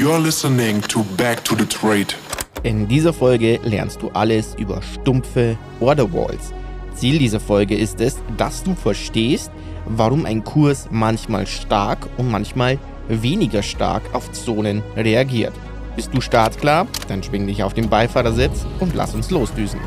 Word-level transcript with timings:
You're 0.00 0.18
listening 0.18 0.80
to 0.88 1.04
Back 1.18 1.44
to 1.44 1.54
the 1.54 1.66
Trade. 1.66 2.14
In 2.62 2.88
dieser 2.88 3.12
Folge 3.12 3.60
lernst 3.62 4.00
du 4.00 4.08
alles 4.14 4.54
über 4.54 4.80
stumpfe 4.80 5.58
Order 5.78 6.10
Walls. 6.10 6.54
Ziel 6.94 7.18
dieser 7.18 7.38
Folge 7.38 7.76
ist 7.76 8.00
es, 8.00 8.16
dass 8.38 8.62
du 8.62 8.74
verstehst, 8.74 9.50
warum 9.84 10.24
ein 10.24 10.42
Kurs 10.42 10.88
manchmal 10.90 11.46
stark 11.46 12.08
und 12.16 12.30
manchmal 12.30 12.78
weniger 13.10 13.62
stark 13.62 14.02
auf 14.14 14.32
Zonen 14.32 14.82
reagiert. 14.96 15.52
Bist 15.96 16.14
du 16.14 16.22
startklar? 16.22 16.86
Dann 17.08 17.22
schwing 17.22 17.46
dich 17.46 17.62
auf 17.62 17.74
den 17.74 17.90
Beifahrersitz 17.90 18.64
und 18.78 18.94
lass 18.94 19.14
uns 19.14 19.30
losdüsen. 19.30 19.80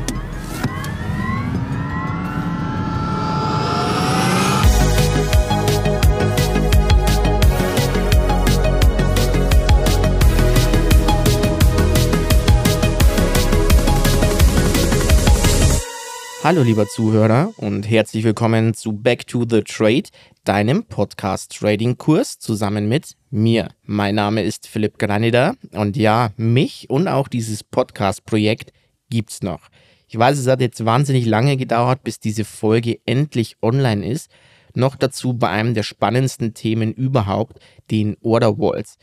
Hallo 16.44 16.62
lieber 16.62 16.86
Zuhörer 16.86 17.54
und 17.56 17.88
herzlich 17.88 18.22
willkommen 18.22 18.74
zu 18.74 18.92
Back 18.92 19.26
to 19.26 19.46
the 19.48 19.62
Trade, 19.62 20.10
deinem 20.44 20.84
Podcast 20.84 21.56
Trading 21.58 21.96
Kurs 21.96 22.38
zusammen 22.38 22.86
mit 22.86 23.16
mir. 23.30 23.70
Mein 23.84 24.16
Name 24.16 24.42
ist 24.42 24.68
Philipp 24.68 24.98
Granida 24.98 25.54
und 25.72 25.96
ja, 25.96 26.32
mich 26.36 26.90
und 26.90 27.08
auch 27.08 27.28
dieses 27.28 27.64
Podcast 27.64 28.26
Projekt 28.26 28.74
gibt's 29.08 29.42
noch. 29.42 29.68
Ich 30.06 30.18
weiß, 30.18 30.36
es 30.36 30.46
hat 30.46 30.60
jetzt 30.60 30.84
wahnsinnig 30.84 31.24
lange 31.24 31.56
gedauert, 31.56 32.04
bis 32.04 32.20
diese 32.20 32.44
Folge 32.44 32.98
endlich 33.06 33.56
online 33.62 34.06
ist. 34.06 34.30
Noch 34.74 34.96
dazu 34.96 35.32
bei 35.32 35.48
einem 35.48 35.72
der 35.72 35.82
spannendsten 35.82 36.52
Themen 36.52 36.92
überhaupt, 36.92 37.58
den 37.90 38.18
Order 38.20 38.58
Walls. 38.58 38.98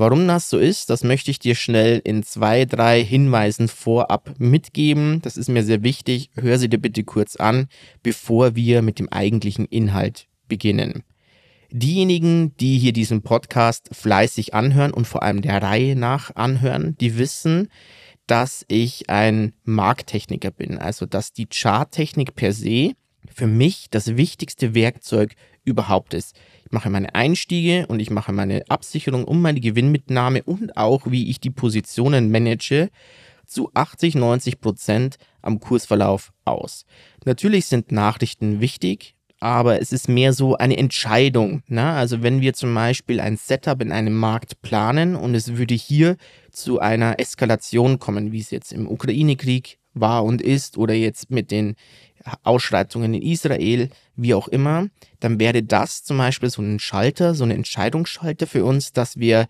Warum 0.00 0.26
das 0.26 0.48
so 0.48 0.56
ist, 0.56 0.88
das 0.88 1.04
möchte 1.04 1.30
ich 1.30 1.40
dir 1.40 1.54
schnell 1.54 2.00
in 2.02 2.22
zwei, 2.22 2.64
drei 2.64 3.04
Hinweisen 3.04 3.68
vorab 3.68 4.32
mitgeben. 4.38 5.20
Das 5.20 5.36
ist 5.36 5.50
mir 5.50 5.62
sehr 5.62 5.82
wichtig. 5.82 6.30
Hör 6.36 6.58
sie 6.58 6.70
dir 6.70 6.78
bitte 6.78 7.04
kurz 7.04 7.36
an, 7.36 7.68
bevor 8.02 8.56
wir 8.56 8.80
mit 8.80 8.98
dem 8.98 9.10
eigentlichen 9.10 9.66
Inhalt 9.66 10.26
beginnen. 10.48 11.02
Diejenigen, 11.70 12.56
die 12.56 12.78
hier 12.78 12.94
diesen 12.94 13.20
Podcast 13.20 13.90
fleißig 13.92 14.54
anhören 14.54 14.94
und 14.94 15.06
vor 15.06 15.22
allem 15.22 15.42
der 15.42 15.60
Reihe 15.60 15.96
nach 15.96 16.34
anhören, 16.34 16.96
die 16.98 17.18
wissen, 17.18 17.68
dass 18.26 18.64
ich 18.68 19.10
ein 19.10 19.52
Markttechniker 19.64 20.50
bin. 20.50 20.78
Also, 20.78 21.04
dass 21.04 21.34
die 21.34 21.46
Charttechnik 21.46 22.34
per 22.34 22.54
se 22.54 22.92
für 23.32 23.46
mich 23.46 23.88
das 23.90 24.16
wichtigste 24.16 24.74
Werkzeug 24.74 25.34
überhaupt 25.64 26.14
ist. 26.14 26.34
Ich 26.64 26.72
mache 26.72 26.90
meine 26.90 27.14
Einstiege 27.14 27.86
und 27.86 28.00
ich 28.00 28.10
mache 28.10 28.32
meine 28.32 28.62
Absicherung 28.68 29.24
um 29.24 29.42
meine 29.42 29.60
Gewinnmitnahme 29.60 30.42
und 30.42 30.76
auch, 30.76 31.10
wie 31.10 31.30
ich 31.30 31.40
die 31.40 31.50
Positionen 31.50 32.30
manage, 32.30 32.90
zu 33.46 33.70
80, 33.74 34.14
90 34.14 34.60
Prozent 34.60 35.16
am 35.42 35.58
Kursverlauf 35.58 36.32
aus. 36.44 36.84
Natürlich 37.24 37.66
sind 37.66 37.90
Nachrichten 37.90 38.60
wichtig, 38.60 39.16
aber 39.40 39.80
es 39.80 39.90
ist 39.92 40.08
mehr 40.08 40.32
so 40.32 40.56
eine 40.56 40.76
Entscheidung. 40.76 41.62
Ne? 41.66 41.84
Also 41.84 42.22
wenn 42.22 42.40
wir 42.40 42.52
zum 42.52 42.74
Beispiel 42.74 43.20
ein 43.20 43.36
Setup 43.36 43.80
in 43.82 43.90
einem 43.90 44.14
Markt 44.14 44.62
planen 44.62 45.16
und 45.16 45.34
es 45.34 45.56
würde 45.56 45.74
hier 45.74 46.16
zu 46.52 46.78
einer 46.78 47.18
Eskalation 47.18 47.98
kommen, 47.98 48.32
wie 48.32 48.40
es 48.40 48.50
jetzt 48.50 48.72
im 48.72 48.88
Ukraine-Krieg 48.88 49.78
war 49.94 50.24
und 50.24 50.40
ist 50.40 50.78
oder 50.78 50.94
jetzt 50.94 51.30
mit 51.30 51.50
den 51.50 51.74
Ausschreitungen 52.42 53.14
in 53.14 53.22
Israel, 53.22 53.90
wie 54.16 54.34
auch 54.34 54.48
immer, 54.48 54.88
dann 55.20 55.40
wäre 55.40 55.62
das 55.62 56.04
zum 56.04 56.18
Beispiel 56.18 56.50
so 56.50 56.62
ein 56.62 56.78
Schalter, 56.78 57.34
so 57.34 57.44
ein 57.44 57.50
Entscheidungsschalter 57.50 58.46
für 58.46 58.64
uns, 58.64 58.92
dass 58.92 59.18
wir 59.18 59.46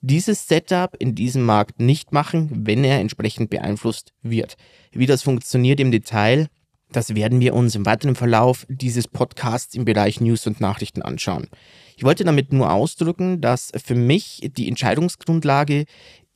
dieses 0.00 0.48
Setup 0.48 0.96
in 0.98 1.14
diesem 1.14 1.44
Markt 1.44 1.80
nicht 1.80 2.12
machen, 2.12 2.50
wenn 2.66 2.84
er 2.84 3.00
entsprechend 3.00 3.50
beeinflusst 3.50 4.12
wird. 4.22 4.56
Wie 4.90 5.06
das 5.06 5.22
funktioniert 5.22 5.80
im 5.80 5.92
Detail, 5.92 6.48
das 6.90 7.14
werden 7.14 7.40
wir 7.40 7.54
uns 7.54 7.74
im 7.74 7.86
weiteren 7.86 8.14
Verlauf 8.14 8.66
dieses 8.68 9.08
Podcasts 9.08 9.74
im 9.74 9.84
Bereich 9.84 10.20
News 10.20 10.46
und 10.46 10.60
Nachrichten 10.60 11.02
anschauen. 11.02 11.48
Ich 11.96 12.04
wollte 12.04 12.24
damit 12.24 12.52
nur 12.52 12.70
ausdrücken, 12.70 13.40
dass 13.40 13.72
für 13.82 13.94
mich 13.94 14.50
die 14.56 14.68
Entscheidungsgrundlage 14.68 15.86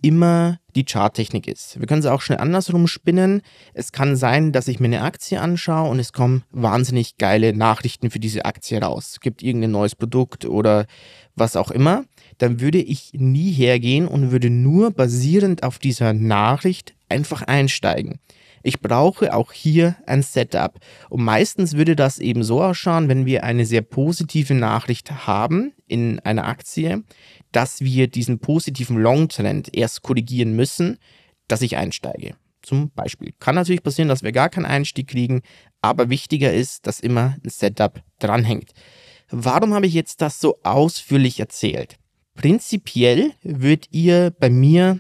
immer 0.03 0.59
die 0.75 0.85
Charttechnik 0.85 1.49
ist. 1.49 1.81
Wir 1.81 1.87
können 1.87 2.01
es 2.01 2.07
auch 2.07 2.21
schnell 2.21 2.39
andersrum 2.39 2.87
spinnen. 2.87 3.41
Es 3.73 3.93
kann 3.93 4.17
sein, 4.17 4.53
dass 4.53 4.69
ich 4.69 4.79
mir 4.79 4.87
eine 4.87 5.03
Aktie 5.03 5.41
anschaue 5.41 5.91
und 5.91 5.99
es 5.99 6.13
kommen 6.13 6.45
wahnsinnig 6.51 7.17
geile 7.17 7.55
Nachrichten 7.55 8.11
für 8.11 8.21
diese 8.21 8.45
Aktie 8.45 8.81
raus. 8.81 9.13
Es 9.13 9.21
gibt 9.21 9.43
irgendein 9.43 9.71
neues 9.71 9.95
Produkt 9.95 10.45
oder 10.45 10.87
was 11.35 11.57
auch 11.57 11.71
immer. 11.71 12.05
Dann 12.39 12.61
würde 12.61 12.79
ich 12.79 13.13
nie 13.15 13.53
hergehen 13.53 14.07
und 14.07 14.31
würde 14.31 14.51
nur 14.51 14.91
basierend 14.91 15.63
auf 15.63 15.79
dieser 15.79 16.13
Nachricht 16.13 16.95
einfach 17.09 17.43
einsteigen. 17.43 18.21
Ich 18.67 18.81
brauche 18.81 19.33
auch 19.33 19.53
hier 19.53 19.95
ein 20.07 20.23
Setup. 20.23 20.81
Und 21.09 21.23
meistens 21.23 21.77
würde 21.77 21.95
das 21.95 22.19
eben 22.19 22.43
so 22.43 22.61
ausschauen, 22.65 23.09
wenn 23.09 23.25
wir 23.25 23.45
eine 23.45 23.65
sehr 23.65 23.83
positive 23.83 24.55
Nachricht 24.55 25.29
haben 25.29 25.73
in 25.87 26.19
einer 26.19 26.49
Aktie, 26.49 27.05
dass 27.53 27.81
wir 27.81 28.09
diesen 28.09 28.41
positiven 28.41 28.99
Long-Trend 28.99 29.77
erst 29.77 30.03
korrigieren 30.03 30.57
müssen, 30.57 30.99
dass 31.47 31.63
ich 31.63 31.77
einsteige. 31.77 32.35
Zum 32.61 32.91
Beispiel. 32.91 33.35
Kann 33.39 33.55
natürlich 33.55 33.85
passieren, 33.85 34.09
dass 34.09 34.25
wir 34.25 34.33
gar 34.33 34.49
keinen 34.49 34.67
Einstieg 34.67 35.07
kriegen, 35.07 35.43
aber 35.81 36.11
wichtiger 36.11 36.53
ist, 36.53 36.89
dass 36.89 36.99
immer 36.99 37.37
ein 37.45 37.49
Setup 37.49 38.03
dranhängt. 38.19 38.73
Warum 39.31 39.75
habe 39.75 39.87
ich 39.87 39.95
jetzt 39.95 40.21
das 40.23 40.41
so 40.41 40.59
ausführlich 40.65 41.39
erzählt? 41.39 41.99
Prinzipiell 42.35 43.31
würdet 43.45 43.87
ihr 43.93 44.33
bei 44.41 44.51
mir 44.51 44.99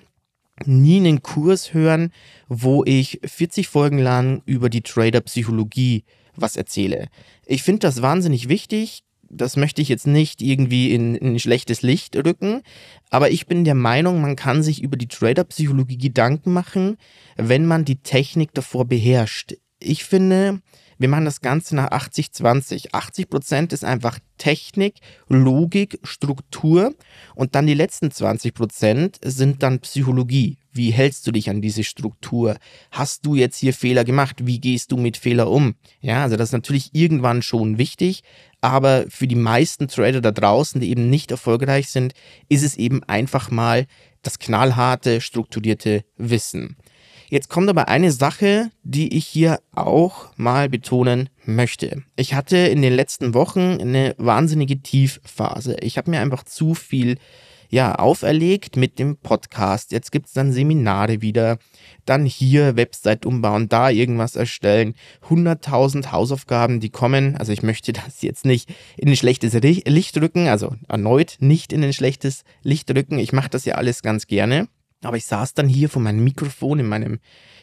nie 0.65 0.99
einen 0.99 1.22
Kurs 1.22 1.75
hören, 1.75 2.12
wo 2.49 2.84
ich 2.84 3.21
40 3.25 3.69
Folgen 3.69 3.99
lang 3.99 4.43
über 4.47 4.71
die 4.71 4.83
Trader-Psychologie 4.83 6.05
was 6.34 6.56
erzähle. 6.56 7.09
Ich 7.44 7.62
finde 7.62 7.81
das 7.81 8.03
wahnsinnig 8.03 8.49
wichtig. 8.49 9.03
Das 9.28 9.56
möchte 9.56 9.83
ich 9.83 9.89
jetzt 9.89 10.06
nicht 10.06 10.41
irgendwie 10.41 10.94
in, 10.94 11.17
in 11.17 11.34
ein 11.34 11.39
schlechtes 11.41 11.83
Licht 11.83 12.15
rücken, 12.17 12.62
aber 13.11 13.31
ich 13.33 13.47
bin 13.47 13.65
der 13.65 13.75
Meinung, 13.75 14.21
man 14.21 14.37
kann 14.37 14.62
sich 14.62 14.83
über 14.83 14.97
die 14.97 15.09
Trader-Psychologie 15.09 15.99
Gedanken 15.99 16.53
machen, 16.53 16.97
wenn 17.37 17.67
man 17.67 17.84
die 17.84 17.97
Technik 17.97 18.55
davor 18.55 18.84
beherrscht. 18.84 19.55
Ich 19.81 20.05
finde, 20.05 20.61
wir 20.99 21.09
machen 21.09 21.25
das 21.25 21.41
Ganze 21.41 21.77
nach 21.77 21.91
80-20. 21.91 22.89
80 22.93 23.29
Prozent 23.29 23.73
ist 23.73 23.84
einfach 23.84 24.19
Technik, 24.39 24.97
Logik, 25.29 25.99
Struktur 26.03 26.95
und 27.34 27.55
dann 27.55 27.67
die 27.67 27.75
letzten 27.75 28.11
20 28.11 28.55
Prozent 28.55 29.19
sind 29.25 29.62
dann 29.62 29.81
Psychologie. 29.81 30.59
Wie 30.73 30.91
hältst 30.91 31.27
du 31.27 31.33
dich 31.33 31.49
an 31.49 31.62
diese 31.62 31.85
Struktur? 31.85 32.56
Hast 32.91 33.25
du 33.25 33.35
jetzt 33.35 33.59
hier 33.59 33.73
Fehler 33.73 34.05
gemacht? 34.05 34.47
Wie 34.47 34.61
gehst 34.61 34.93
du 34.93 34.99
mit 34.99 35.17
Fehler 35.17 35.51
um? 35.51 35.75
Ja, 36.01 36.23
also 36.23 36.37
das 36.37 36.51
ist 36.51 36.53
natürlich 36.53 36.95
irgendwann 36.95 37.41
schon 37.41 37.79
wichtig, 37.79 38.23
aber 38.61 39.06
für 39.09 39.27
die 39.27 39.37
meisten 39.37 39.89
Trader 39.89 40.21
da 40.21 40.33
draußen, 40.33 40.81
die 40.81 40.91
eben 40.91 41.09
nicht 41.09 41.31
erfolgreich 41.31 41.89
sind, 41.89 42.12
ist 42.49 42.62
es 42.62 42.77
eben 42.77 43.03
einfach 43.05 43.51
mal 43.51 43.87
das 44.23 44.39
knallharte, 44.39 45.21
strukturierte 45.21 46.05
Wissen. 46.17 46.77
Jetzt 47.28 47.48
kommt 47.48 47.69
aber 47.69 47.88
eine 47.88 48.12
Sache, 48.12 48.70
die 48.82 49.16
ich 49.16 49.26
hier 49.26 49.59
auch 49.75 50.28
mal 50.37 50.69
betonen 50.69 51.28
möchte. 51.44 52.03
Ich 52.14 52.34
hatte 52.34 52.56
in 52.56 52.82
den 52.82 52.92
letzten 52.92 53.34
Wochen 53.34 53.78
eine 53.81 54.14
wahnsinnige 54.19 54.81
Tiefphase. 54.81 55.76
Ich 55.81 55.98
habe 55.98 56.10
mir 56.10 56.20
einfach 56.20 56.44
zu 56.44 56.75
viel 56.75 57.19
ja, 57.69 57.97
auferlegt 57.97 58.76
mit 58.76 58.98
dem 58.98 59.16
Podcast. 59.16 59.92
Jetzt 59.92 60.12
gibt 60.12 60.26
es 60.26 60.32
dann 60.32 60.53
Seminare 60.53 61.20
wieder, 61.20 61.59
dann 62.04 62.25
hier 62.25 62.76
Website 62.76 63.26
umbauen, 63.26 63.69
da 63.69 63.91
irgendwas 63.91 64.37
erstellen. 64.37 64.94
100.000 65.28 66.12
Hausaufgaben, 66.12 66.81
die 66.81 66.91
kommen. 66.91 67.37
Also 67.37 67.53
ich 67.53 67.62
möchte 67.62 67.93
das 67.93 68.22
jetzt 68.22 68.44
nicht 68.44 68.72
in 68.97 69.08
ein 69.08 69.16
schlechtes 69.16 69.54
Licht 69.54 70.16
rücken, 70.20 70.48
also 70.48 70.75
erneut 70.88 71.37
nicht 71.41 71.72
in 71.72 71.82
ein 71.82 71.93
schlechtes 71.93 72.44
Licht 72.62 72.91
rücken. 72.91 73.19
Ich 73.19 73.32
mache 73.32 73.50
das 73.50 73.64
ja 73.64 73.75
alles 73.75 74.03
ganz 74.03 74.26
gerne. 74.26 74.69
Aber 75.02 75.16
ich 75.16 75.26
saß 75.26 75.54
dann 75.54 75.69
hier 75.69 75.88
vor 75.88 76.02
meinem 76.02 76.25
Mikrofon 76.25 76.81
in 76.81 76.88
meinem 76.88 77.20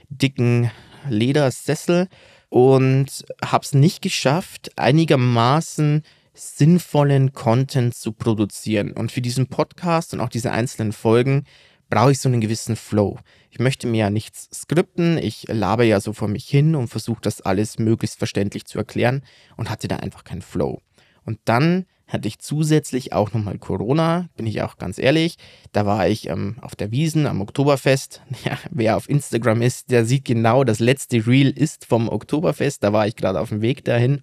dicken 0.09 0.71
Ledersessel 1.09 2.07
und 2.50 3.25
habe 3.44 3.65
es 3.65 3.74
nicht 3.74 4.01
geschafft, 4.01 4.71
einigermaßen 4.75 6.03
sinnvollen 6.33 7.33
Content 7.33 7.95
zu 7.95 8.12
produzieren. 8.12 8.91
Und 8.91 9.12
für 9.12 9.21
diesen 9.21 9.47
Podcast 9.47 10.13
und 10.13 10.19
auch 10.19 10.30
diese 10.30 10.51
einzelnen 10.51 10.94
Folgen 10.94 11.45
brauche 11.89 12.12
ich 12.12 12.19
so 12.19 12.30
einen 12.30 12.41
gewissen 12.41 12.75
Flow. 12.75 13.19
Ich 13.51 13.59
möchte 13.59 13.88
mir 13.88 13.97
ja 13.97 14.09
nichts 14.09 14.50
skripten, 14.51 15.18
ich 15.18 15.45
labe 15.47 15.85
ja 15.85 16.00
so 16.00 16.13
vor 16.13 16.27
mich 16.27 16.47
hin 16.47 16.75
und 16.75 16.88
versuche 16.88 17.21
das 17.21 17.41
alles 17.41 17.77
möglichst 17.77 18.18
verständlich 18.18 18.65
zu 18.65 18.80
erklären 18.80 19.24
und 19.57 19.69
hatte 19.69 19.88
da 19.88 19.97
einfach 19.97 20.24
keinen 20.24 20.41
Flow. 20.41 20.81
Und 21.24 21.39
dann 21.45 21.85
hatte 22.13 22.27
ich 22.27 22.39
zusätzlich 22.39 23.12
auch 23.12 23.33
nochmal 23.33 23.57
Corona, 23.57 24.30
bin 24.38 24.48
ich 24.48 24.62
auch 24.62 24.77
ganz 24.77 24.98
ehrlich. 24.98 25.38
Da 25.71 25.86
war 25.86 26.07
ich 26.07 26.30
ähm, 26.30 26.56
auf 26.62 26.75
der 26.75 26.92
Wiesen 26.92 27.27
am 27.27 27.42
Oktoberfest. 27.42 28.21
Ja, 28.45 28.57
wer 28.71 28.98
auf 28.98 29.10
Instagram 29.10 29.62
ist, 29.62 29.92
der 29.92 30.06
sieht 30.06 30.25
genau, 30.25 30.63
das 30.63 30.80
letzte 30.80 31.25
Reel 31.27 31.50
ist 31.50 31.86
vom 31.86 32.10
Oktoberfest. 32.10 32.83
Da 32.83 32.94
war 32.94 33.07
ich 33.07 33.15
gerade 33.15 33.39
auf 33.39 33.50
dem 33.50 33.62
Weg 33.62 33.83
dahin. 33.86 34.21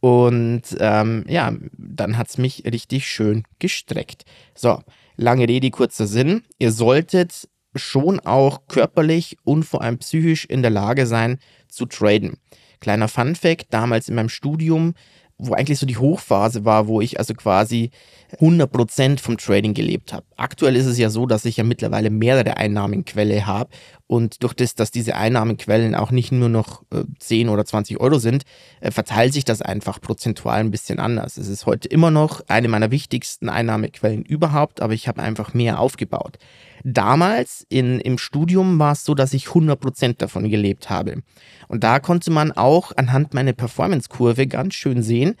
Und 0.00 0.62
ähm, 0.78 1.24
ja, 1.28 1.52
dann 1.76 2.16
hat 2.16 2.28
es 2.30 2.38
mich 2.38 2.64
richtig 2.64 3.06
schön 3.06 3.44
gestreckt. 3.58 4.24
So, 4.54 4.80
Lange 5.20 5.46
Rede, 5.46 5.70
kurzer 5.70 6.06
Sinn. 6.06 6.44
Ihr 6.58 6.72
solltet 6.72 7.46
schon 7.74 8.20
auch 8.20 8.66
körperlich 8.68 9.36
und 9.44 9.64
vor 9.64 9.82
allem 9.82 9.98
psychisch 9.98 10.46
in 10.46 10.62
der 10.62 10.70
Lage 10.70 11.06
sein 11.06 11.38
zu 11.68 11.84
traden. 11.84 12.38
Kleiner 12.80 13.06
Fun 13.06 13.36
fact, 13.36 13.66
damals 13.68 14.08
in 14.08 14.14
meinem 14.14 14.30
Studium 14.30 14.94
wo 15.40 15.54
eigentlich 15.54 15.78
so 15.78 15.86
die 15.86 15.96
Hochphase 15.96 16.64
war, 16.64 16.86
wo 16.86 17.00
ich 17.00 17.18
also 17.18 17.34
quasi 17.34 17.90
100% 18.38 19.18
vom 19.18 19.38
Trading 19.38 19.74
gelebt 19.74 20.12
habe. 20.12 20.24
Aktuell 20.36 20.76
ist 20.76 20.86
es 20.86 20.98
ja 20.98 21.10
so, 21.10 21.26
dass 21.26 21.44
ich 21.44 21.56
ja 21.56 21.64
mittlerweile 21.64 22.10
mehrere 22.10 22.56
Einnahmenquellen 22.56 23.46
habe 23.46 23.70
und 24.06 24.42
durch 24.42 24.54
das, 24.54 24.74
dass 24.74 24.90
diese 24.90 25.16
Einnahmenquellen 25.16 25.94
auch 25.94 26.10
nicht 26.10 26.30
nur 26.30 26.48
noch 26.48 26.82
äh, 26.92 27.04
10 27.18 27.48
oder 27.48 27.64
20 27.64 28.00
Euro 28.00 28.18
sind, 28.18 28.44
äh, 28.80 28.90
verteilt 28.90 29.32
sich 29.32 29.44
das 29.44 29.62
einfach 29.62 30.00
prozentual 30.00 30.60
ein 30.60 30.70
bisschen 30.70 31.00
anders. 31.00 31.36
Es 31.36 31.48
ist 31.48 31.66
heute 31.66 31.88
immer 31.88 32.10
noch 32.10 32.42
eine 32.48 32.68
meiner 32.68 32.90
wichtigsten 32.90 33.48
Einnahmequellen 33.48 34.24
überhaupt, 34.24 34.80
aber 34.80 34.92
ich 34.92 35.08
habe 35.08 35.22
einfach 35.22 35.54
mehr 35.54 35.80
aufgebaut. 35.80 36.38
Damals 36.84 37.66
in, 37.68 38.00
im 38.00 38.18
Studium 38.18 38.78
war 38.78 38.92
es 38.92 39.04
so, 39.04 39.14
dass 39.14 39.34
ich 39.34 39.46
100% 39.46 40.18
davon 40.18 40.48
gelebt 40.48 40.90
habe. 40.90 41.22
Und 41.68 41.84
da 41.84 42.00
konnte 42.00 42.30
man 42.30 42.52
auch 42.52 42.92
anhand 42.96 43.34
meiner 43.34 43.52
Performance-Kurve 43.52 44.46
ganz 44.46 44.74
schön 44.74 45.02
sehen, 45.02 45.36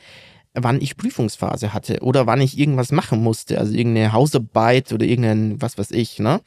wann 0.54 0.80
ich 0.80 0.96
Prüfungsphase 0.96 1.72
hatte 1.72 2.00
oder 2.00 2.26
wann 2.26 2.40
ich 2.40 2.58
irgendwas 2.58 2.90
machen 2.90 3.22
musste, 3.22 3.58
also 3.58 3.72
irgendeine 3.72 4.12
Hausarbeit 4.12 4.92
oder 4.92 5.06
irgendein, 5.06 5.62
was 5.62 5.78
weiß 5.78 5.92
ich, 5.92 6.18
ne? 6.18 6.40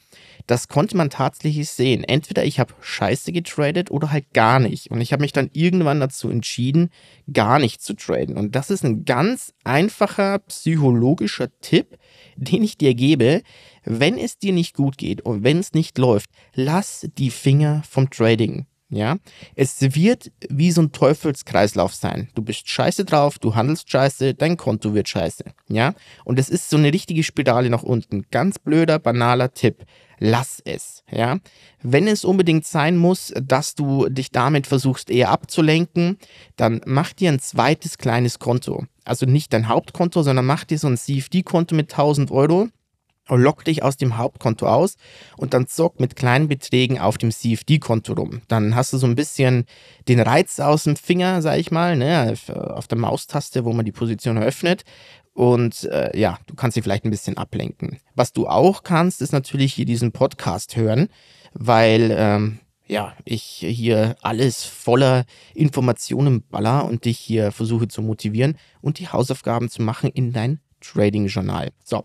Das 0.46 0.68
konnte 0.68 0.98
man 0.98 1.10
tatsächlich 1.10 1.70
sehen. 1.70 2.04
Entweder 2.04 2.44
ich 2.44 2.60
habe 2.60 2.74
scheiße 2.82 3.32
getradet 3.32 3.92
oder 3.92 4.12
halt 4.12 4.34
gar 4.34 4.60
nicht. 4.60 4.92
Und 4.92 5.00
ich 5.00 5.14
habe 5.14 5.22
mich 5.22 5.32
dann 5.32 5.50
irgendwann 5.54 6.02
dazu 6.02 6.30
entschieden, 6.30 6.90
gar 7.32 7.60
nicht 7.60 7.82
zu 7.82 7.94
traden. 7.94 8.36
Und 8.36 8.54
das 8.54 8.70
ist 8.70 8.84
ein 8.84 9.06
ganz 9.06 9.54
einfacher 9.64 10.40
psychologischer 10.40 11.48
Tipp, 11.62 11.98
den 12.36 12.62
ich 12.62 12.78
dir 12.78 12.94
gebe. 12.94 13.42
Wenn 13.86 14.18
es 14.18 14.38
dir 14.38 14.54
nicht 14.54 14.76
gut 14.76 14.98
geht 14.98 15.22
und 15.22 15.44
wenn 15.44 15.60
es 15.60 15.74
nicht 15.74 15.98
läuft, 15.98 16.30
lass 16.54 17.08
die 17.18 17.30
Finger 17.30 17.84
vom 17.90 18.10
Trading. 18.10 18.66
Ja, 18.94 19.18
es 19.56 19.82
wird 19.82 20.32
wie 20.50 20.70
so 20.70 20.84
ein 20.84 20.92
Teufelskreislauf 20.92 21.96
sein. 21.96 22.30
Du 22.36 22.44
bist 22.44 22.70
scheiße 22.70 23.06
drauf, 23.06 23.40
du 23.40 23.56
handelst 23.56 23.90
scheiße, 23.90 24.36
dein 24.36 24.56
Konto 24.56 24.94
wird 24.94 25.10
scheiße. 25.10 25.46
Ja, 25.68 25.96
und 26.26 26.38
es 26.38 26.48
ist 26.48 26.70
so 26.70 26.78
eine 26.78 26.94
richtige 26.94 27.24
Spirale 27.24 27.72
nach 27.72 27.82
unten. 27.82 28.26
Ganz 28.30 28.60
blöder, 28.60 29.00
banaler 29.00 29.52
Tipp. 29.52 29.84
Lass 30.20 30.62
es. 30.64 31.04
Ja, 31.10 31.40
wenn 31.82 32.08
es 32.08 32.24
unbedingt 32.24 32.68
sein 32.68 32.98
muss, 32.98 33.34
dass 33.42 33.74
du 33.74 34.10
dich 34.10 34.30
damit 34.30 34.68
versuchst 34.68 35.10
eher 35.10 35.32
abzulenken, 35.32 36.20
dann 36.56 36.82
mach 36.86 37.14
dir 37.14 37.32
ein 37.32 37.40
zweites 37.40 37.98
kleines 37.98 38.38
Konto. 38.38 38.86
Also 39.06 39.26
nicht 39.26 39.54
dein 39.54 39.70
Hauptkonto, 39.70 40.22
sondern 40.22 40.46
mach 40.46 40.66
dir 40.66 40.78
so 40.78 40.88
ein 40.88 40.98
CFD-Konto 40.98 41.74
mit 41.74 41.92
1000 41.92 42.30
Euro 42.30 42.70
lock 43.30 43.64
dich 43.64 43.84
aus 43.84 43.98
dem 43.98 44.18
Hauptkonto 44.18 44.68
aus 44.68 44.96
und 45.38 45.54
dann 45.54 45.68
zock 45.68 46.00
mit 46.00 46.16
kleinen 46.16 46.48
Beträgen 46.48 47.00
auf 47.00 47.18
dem 47.18 47.32
CFD-Konto 47.32 48.14
rum. 48.14 48.42
Dann 48.48 48.76
hast 48.76 48.94
du 48.94 48.98
so 48.98 49.08
ein 49.08 49.16
bisschen 49.16 49.66
den 50.08 50.20
Reiz 50.20 50.60
aus 50.60 50.84
dem 50.84 50.96
Finger, 50.96 51.42
sag 51.42 51.58
ich 51.58 51.72
mal, 51.72 51.96
ne, 51.96 52.36
auf 52.54 52.88
der 52.88 52.98
Maustaste, 52.98 53.66
wo 53.66 53.74
man 53.74 53.86
die 53.86 53.92
Position 53.92 54.38
eröffnet. 54.38 54.84
Und 55.34 55.86
äh, 55.86 56.18
ja, 56.18 56.38
du 56.46 56.54
kannst 56.56 56.78
dich 56.78 56.84
vielleicht 56.84 57.06
ein 57.06 57.12
bisschen 57.12 57.38
ablenken. 57.38 58.00
Was 58.16 58.34
du 58.34 58.48
auch 58.48 58.84
kannst, 58.84 59.22
ist 59.22 59.32
natürlich 59.34 59.74
hier 59.74 59.86
diesen 59.86 60.12
Podcast 60.12 60.76
hören, 60.76 61.08
weil 61.54 62.14
ähm, 62.16 62.60
ja, 62.86 63.14
ich 63.26 63.44
hier 63.44 64.16
alles 64.22 64.64
voller 64.66 65.26
Informationen 65.56 66.44
baller 66.48 66.86
und 66.86 67.06
dich 67.06 67.18
hier 67.18 67.52
versuche 67.52 67.88
zu 67.88 68.02
motivieren 68.02 68.58
und 68.82 69.00
die 69.00 69.08
Hausaufgaben 69.08 69.70
zu 69.70 69.82
machen 69.82 70.12
in 70.12 70.34
dein 70.34 70.60
Trading 70.84 71.28
Journal. 71.28 71.72
So, 71.84 72.04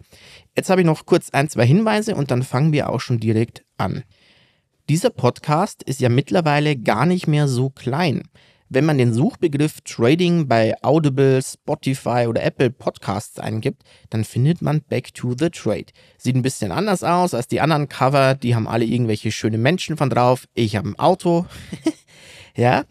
jetzt 0.56 0.70
habe 0.70 0.80
ich 0.80 0.86
noch 0.86 1.04
kurz 1.04 1.30
ein, 1.30 1.48
zwei 1.48 1.66
Hinweise 1.66 2.14
und 2.14 2.30
dann 2.30 2.42
fangen 2.42 2.72
wir 2.72 2.88
auch 2.88 3.00
schon 3.00 3.20
direkt 3.20 3.64
an. 3.76 4.04
Dieser 4.88 5.10
Podcast 5.10 5.82
ist 5.82 6.00
ja 6.00 6.08
mittlerweile 6.08 6.76
gar 6.76 7.04
nicht 7.04 7.26
mehr 7.26 7.46
so 7.46 7.68
klein. 7.68 8.22
Wenn 8.70 8.84
man 8.84 8.98
den 8.98 9.14
Suchbegriff 9.14 9.80
Trading 9.80 10.46
bei 10.46 10.74
Audible, 10.82 11.40
Spotify 11.42 12.26
oder 12.28 12.42
Apple 12.42 12.70
Podcasts 12.70 13.38
eingibt, 13.38 13.82
dann 14.10 14.24
findet 14.24 14.60
man 14.60 14.82
Back 14.82 15.14
to 15.14 15.34
the 15.38 15.48
Trade. 15.48 15.86
Sieht 16.18 16.36
ein 16.36 16.42
bisschen 16.42 16.70
anders 16.70 17.02
aus 17.02 17.32
als 17.32 17.48
die 17.48 17.62
anderen 17.62 17.88
Cover, 17.88 18.34
die 18.34 18.54
haben 18.54 18.68
alle 18.68 18.84
irgendwelche 18.84 19.32
schöne 19.32 19.56
Menschen 19.56 19.96
von 19.96 20.10
drauf. 20.10 20.46
Ich 20.52 20.76
habe 20.76 20.90
ein 20.90 20.98
Auto. 20.98 21.46
ja, 22.56 22.84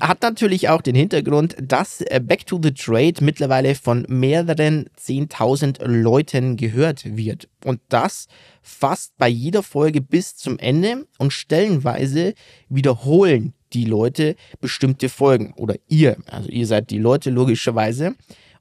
hat 0.00 0.22
natürlich 0.22 0.68
auch 0.68 0.82
den 0.82 0.94
Hintergrund, 0.94 1.56
dass 1.60 2.00
äh, 2.00 2.20
Back 2.22 2.46
to 2.46 2.58
the 2.62 2.72
Trade 2.72 3.14
mittlerweile 3.20 3.74
von 3.74 4.04
mehreren 4.08 4.88
10.000 4.98 5.84
Leuten 5.86 6.56
gehört 6.56 7.16
wird. 7.16 7.48
Und 7.64 7.80
das 7.88 8.26
fast 8.62 9.16
bei 9.18 9.28
jeder 9.28 9.62
Folge 9.62 10.00
bis 10.00 10.36
zum 10.36 10.58
Ende 10.58 11.06
und 11.18 11.32
stellenweise 11.32 12.34
wiederholen 12.68 13.54
die 13.72 13.84
Leute 13.84 14.36
bestimmte 14.60 15.08
Folgen. 15.08 15.52
Oder 15.56 15.76
ihr, 15.88 16.16
also 16.26 16.48
ihr 16.48 16.66
seid 16.66 16.90
die 16.90 16.98
Leute 16.98 17.30
logischerweise. 17.30 18.14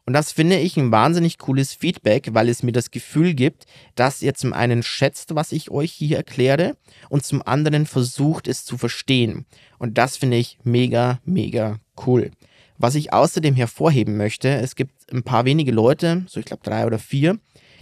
Und 0.06 0.13
das 0.13 0.31
finde 0.31 0.57
ich 0.57 0.77
ein 0.77 0.92
wahnsinnig 0.92 1.38
cooles 1.38 1.74
Feedback, 1.74 2.30
weil 2.33 2.50
es 2.50 2.63
mir 2.63 2.71
das 2.71 2.92
Gefühl 2.92 3.33
gibt, 3.33 3.65
dass 3.95 4.21
ihr 4.21 4.33
zum 4.33 4.51
einen 4.51 4.81
schätzt, 4.81 5.36
was 5.36 5.51
ich 5.51 5.69
euch 5.69 5.92
hier 5.92 6.18
erkläre 6.18 6.75
und 7.09 7.24
zum 7.24 7.42
anderen 7.45 7.86
versucht 7.86 8.48
es 8.48 8.65
zu 8.65 8.77
verstehen. 8.77 9.45
Und 9.77 9.98
das 9.98 10.18
finde 10.18 10.38
ich 10.38 10.57
mega, 10.63 11.19
mega 11.24 11.80
cool. 12.06 12.31
Was 12.77 12.95
ich 12.95 13.13
außerdem 13.13 13.56
hervorheben 13.56 14.18
möchte, 14.18 14.50
es 14.50 14.75
gibt 14.75 15.13
ein 15.13 15.21
paar 15.21 15.45
wenige 15.45 15.71
Leute, 15.71 16.25
so 16.27 16.39
ich 16.39 16.48
glaube 16.48 16.63
drei 16.63 16.88
oder 16.88 16.98
vier, 16.98 17.38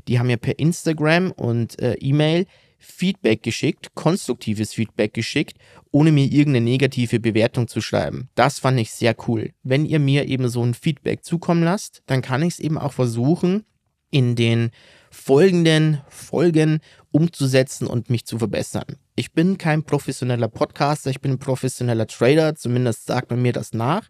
die 0.08 0.20
haben 0.20 0.28
mir 0.28 0.38
per 0.38 0.60
Instagram 0.60 1.32
und 1.32 1.82
äh, 1.82 1.94
E-Mail 1.94 2.46
Feedback 2.80 3.44
geschickt, 3.44 3.94
konstruktives 3.94 4.74
Feedback 4.74 5.14
geschickt, 5.14 5.58
ohne 5.92 6.12
mir 6.12 6.26
irgendeine 6.26 6.62
negative 6.62 7.20
Bewertung 7.20 7.68
zu 7.68 7.82
schreiben. 7.82 8.30
Das 8.36 8.60
fand 8.60 8.80
ich 8.80 8.92
sehr 8.92 9.16
cool. 9.28 9.52
Wenn 9.64 9.86
ihr 9.86 10.00
mir 10.00 10.28
eben 10.28 10.50
so 10.50 10.64
ein 10.64 10.74
Feedback 10.74 11.24
zukommen 11.24 11.64
lasst, 11.64 12.02
dann 12.08 12.22
kann 12.22 12.42
ich 12.42 12.54
es 12.56 12.60
eben 12.60 12.78
auch 12.78 12.94
versuchen, 12.94 13.66
in 14.12 14.36
den 14.36 14.72
folgenden 15.12 16.02
Folgen 16.08 16.80
umzusetzen 17.12 17.88
und 17.88 18.10
mich 18.10 18.26
zu 18.26 18.38
verbessern. 18.38 18.98
Ich 19.16 19.34
bin 19.34 19.58
kein 19.58 19.84
professioneller 19.84 20.48
Podcaster, 20.48 21.10
ich 21.10 21.22
bin 21.22 21.34
ein 21.34 21.40
professioneller 21.40 22.08
Trader, 22.08 22.56
zumindest 22.56 23.06
sagt 23.06 23.32
man 23.32 23.42
mir 23.42 23.52
das 23.52 23.74
nach 23.74 24.08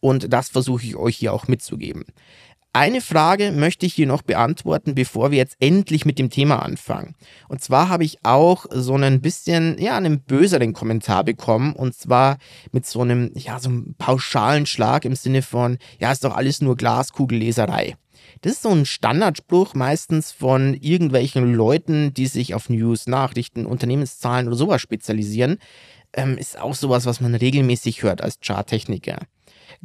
und 0.00 0.32
das 0.32 0.48
versuche 0.48 0.84
ich 0.84 0.96
euch 0.96 1.16
hier 1.16 1.32
auch 1.32 1.48
mitzugeben. 1.48 2.04
Eine 2.78 3.00
Frage 3.00 3.50
möchte 3.50 3.86
ich 3.86 3.94
hier 3.94 4.06
noch 4.06 4.22
beantworten, 4.22 4.94
bevor 4.94 5.32
wir 5.32 5.38
jetzt 5.38 5.56
endlich 5.58 6.06
mit 6.06 6.16
dem 6.16 6.30
Thema 6.30 6.62
anfangen. 6.62 7.16
Und 7.48 7.60
zwar 7.60 7.88
habe 7.88 8.04
ich 8.04 8.24
auch 8.24 8.66
so 8.70 8.94
ein 8.94 9.20
bisschen, 9.20 9.76
ja, 9.80 9.96
einen 9.96 10.20
böseren 10.20 10.74
Kommentar 10.74 11.24
bekommen. 11.24 11.72
Und 11.72 11.96
zwar 11.96 12.38
mit 12.70 12.86
so 12.86 13.00
einem, 13.00 13.32
ja, 13.34 13.58
so 13.58 13.68
einem 13.68 13.96
pauschalen 13.98 14.64
Schlag 14.64 15.04
im 15.04 15.16
Sinne 15.16 15.42
von, 15.42 15.78
ja, 15.98 16.12
ist 16.12 16.22
doch 16.22 16.36
alles 16.36 16.60
nur 16.60 16.76
Glaskugelleserei. 16.76 17.96
Das 18.42 18.52
ist 18.52 18.62
so 18.62 18.70
ein 18.70 18.86
Standardspruch 18.86 19.74
meistens 19.74 20.30
von 20.30 20.74
irgendwelchen 20.74 21.52
Leuten, 21.52 22.14
die 22.14 22.28
sich 22.28 22.54
auf 22.54 22.70
News, 22.70 23.08
Nachrichten, 23.08 23.66
Unternehmenszahlen 23.66 24.46
oder 24.46 24.56
sowas 24.56 24.80
spezialisieren. 24.80 25.58
Ähm, 26.12 26.38
ist 26.38 26.56
auch 26.60 26.76
sowas, 26.76 27.06
was 27.06 27.20
man 27.20 27.34
regelmäßig 27.34 28.04
hört 28.04 28.22
als 28.22 28.38
Charttechniker. 28.40 29.18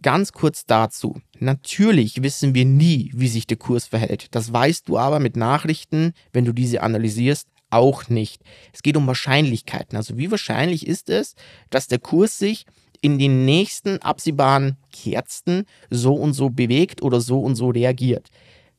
Ganz 0.01 0.31
kurz 0.31 0.65
dazu. 0.65 1.21
Natürlich 1.39 2.23
wissen 2.23 2.55
wir 2.55 2.65
nie, 2.65 3.11
wie 3.13 3.27
sich 3.27 3.47
der 3.47 3.57
Kurs 3.57 3.85
verhält. 3.85 4.27
Das 4.31 4.51
weißt 4.51 4.87
du 4.89 4.97
aber 4.97 5.19
mit 5.19 5.37
Nachrichten, 5.37 6.13
wenn 6.31 6.45
du 6.45 6.51
diese 6.51 6.81
analysierst, 6.81 7.47
auch 7.69 8.07
nicht. 8.09 8.41
Es 8.71 8.83
geht 8.83 8.97
um 8.97 9.07
Wahrscheinlichkeiten. 9.07 9.97
Also 9.97 10.17
wie 10.17 10.31
wahrscheinlich 10.31 10.87
ist 10.87 11.09
es, 11.09 11.35
dass 11.69 11.87
der 11.87 11.99
Kurs 11.99 12.37
sich 12.37 12.65
in 13.01 13.19
den 13.19 13.45
nächsten 13.45 14.01
absehbaren 14.01 14.77
Kerzen 14.91 15.65
so 15.89 16.13
und 16.13 16.33
so 16.33 16.49
bewegt 16.49 17.01
oder 17.01 17.19
so 17.19 17.39
und 17.39 17.55
so 17.55 17.69
reagiert. 17.69 18.29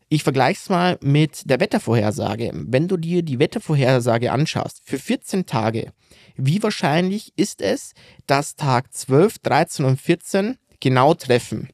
Ich 0.08 0.22
vergleiche 0.22 0.60
es 0.62 0.68
mal 0.68 0.98
mit 1.02 1.50
der 1.50 1.60
Wettervorhersage. 1.60 2.52
Wenn 2.54 2.88
du 2.88 2.96
dir 2.96 3.22
die 3.22 3.38
Wettervorhersage 3.38 4.32
anschaust, 4.32 4.80
für 4.84 4.98
14 4.98 5.44
Tage, 5.44 5.92
wie 6.36 6.62
wahrscheinlich 6.62 7.32
ist 7.36 7.60
es, 7.60 7.94
dass 8.26 8.54
Tag 8.54 8.92
12, 8.92 9.38
13 9.40 9.84
und 9.84 10.00
14 10.00 10.56
genau 10.84 11.14
treffen? 11.14 11.70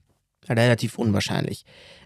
Relativ 0.48 0.98
unwahrscheinlich. 0.98 1.64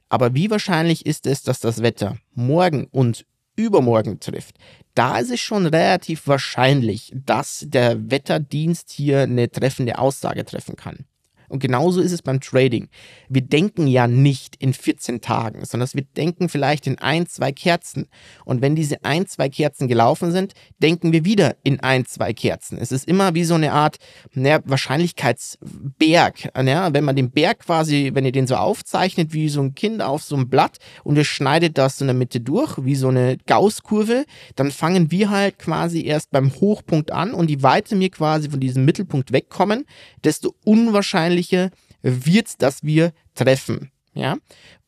Aber 0.09 0.35
wie 0.35 0.51
wahrscheinlich 0.51 1.07
ist 1.07 1.27
es, 1.27 1.43
dass 1.43 1.61
das 1.61 1.83
Wetter 1.83 2.17
morgen 2.33 2.87
und 2.91 3.27
übermorgen 3.57 4.21
trifft? 4.21 4.57
Da 4.95 5.19
ist 5.19 5.31
es 5.31 5.41
schon 5.41 5.67
relativ 5.67 6.27
wahrscheinlich, 6.27 7.13
dass 7.15 7.65
der 7.69 8.11
Wetterdienst 8.11 8.91
hier 8.91 9.23
eine 9.23 9.51
treffende 9.51 9.99
Aussage 9.99 10.45
treffen 10.45 10.77
kann. 10.77 11.05
Und 11.55 11.61
genauso 11.61 12.01
ist 12.01 12.11
es 12.11 12.21
beim 12.21 12.41
Trading. 12.41 12.89
Wir 13.29 13.43
denken 13.43 13.87
ja 13.87 14.09
nicht 14.09 14.57
in 14.57 14.75
14 14.75 15.21
Tagen, 15.21 15.65
sondern 15.65 15.89
wir 15.93 16.03
denken 16.03 16.49
vielleicht 16.49 16.89
in 16.89 16.99
ein, 16.99 17.29
zwei 17.29 17.53
Kerzen. 17.53 18.09
Und 18.45 18.61
wenn 18.61 18.75
diese 18.75 19.05
ein, 19.05 19.29
zwei 19.29 19.49
Kerzen 19.49 19.87
gelaufen 19.87 20.33
sind, 20.33 20.55
denken 20.83 21.13
wir 21.13 21.25
wieder 21.25 21.55
in 21.63 21.79
ein, 21.79 22.07
zwei 22.07 22.33
Kerzen. 22.33 22.77
Es 22.77 22.91
ist 22.91 23.07
immer 23.07 23.37
wie 23.37 23.45
so 23.45 23.55
eine 23.55 23.71
Art 23.71 23.99
naja, 24.33 24.63
Wahrscheinlichkeitsberg. 24.65 26.51
Naja, 26.57 26.93
wenn 26.93 27.05
man 27.05 27.15
den 27.15 27.31
Berg 27.31 27.61
quasi, 27.61 28.11
wenn 28.15 28.25
ihr 28.25 28.33
den 28.33 28.49
so 28.49 28.57
aufzeichnet 28.57 29.33
wie 29.33 29.49
so 29.49 29.61
ein 29.61 29.77
Kind 29.77 30.03
auf 30.03 30.25
so 30.25 30.35
einem 30.35 30.49
Blatt 30.49 30.79
und 31.05 31.15
ihr 31.15 31.25
schneidet 31.25 31.79
das 31.79 32.01
in 32.01 32.09
der 32.09 32.15
Mitte 32.15 32.41
durch, 32.41 32.85
wie 32.85 32.97
so 32.97 33.11
eine 33.11 33.37
Gaußkurve, 33.47 34.25
dann 34.57 34.73
fangen 34.73 35.13
wir 35.13 35.31
halt 35.31 35.61
quasi 35.61 36.05
erst 36.05 36.33
beim 36.33 36.53
Hochpunkt 36.53 37.13
an 37.13 37.33
und 37.33 37.49
je 37.49 37.63
weiter 37.63 37.97
wir 38.01 38.11
quasi 38.11 38.51
von 38.51 38.59
diesem 38.59 38.85
Mittelpunkt 38.85 39.31
wegkommen, 39.31 39.85
desto 40.25 40.57
unwahrscheinlicher 40.65 41.44
wird 42.03 42.47
es, 42.47 42.57
dass 42.57 42.83
wir 42.83 43.13
treffen. 43.35 43.91
Ja? 44.15 44.37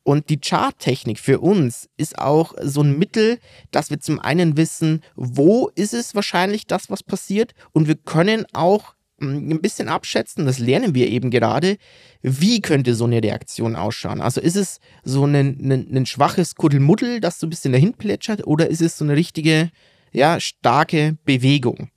Und 0.07 0.31
die 0.31 0.39
Charttechnik 0.39 1.19
für 1.19 1.41
uns 1.41 1.89
ist 1.97 2.19
auch 2.19 2.55
so 2.63 2.81
ein 2.83 2.97
Mittel, 2.97 3.39
dass 3.73 3.91
wir 3.91 3.99
zum 3.99 4.21
einen 4.21 4.57
wissen, 4.57 5.03
wo 5.17 5.69
ist 5.75 5.95
es 5.95 6.15
wahrscheinlich 6.15 6.69
das, 6.69 6.91
was 6.91 7.03
passiert. 7.03 7.55
Und 7.73 7.89
wir 7.89 7.97
können 7.97 8.47
auch 8.53 8.95
hm, 9.19 9.51
ein 9.51 9.61
bisschen 9.61 9.89
abschätzen, 9.89 10.47
das 10.47 10.61
lernen 10.61 10.95
wir 10.95 11.09
eben 11.09 11.31
gerade, 11.31 11.77
wie 12.23 12.61
könnte 12.61 12.95
so 12.95 13.05
eine 13.05 13.21
Reaktion 13.21 13.75
ausschauen. 13.75 14.21
Also 14.21 14.41
ist 14.41 14.55
es 14.55 14.79
so 15.03 15.25
ein, 15.25 15.35
ein, 15.35 15.97
ein 15.97 16.07
schwaches 16.07 16.55
Kuddelmuddel, 16.55 17.21
das 17.21 17.41
so 17.41 17.49
ein 17.49 17.51
bisschen 17.51 17.73
dahin 17.73 17.95
plätschert, 17.95 18.47
oder 18.47 18.69
ist 18.69 18.83
es 18.83 18.99
so 18.99 19.05
eine 19.05 19.17
richtige, 19.17 19.71
ja, 20.13 20.39
starke 20.39 21.17
Bewegung? 21.25 21.91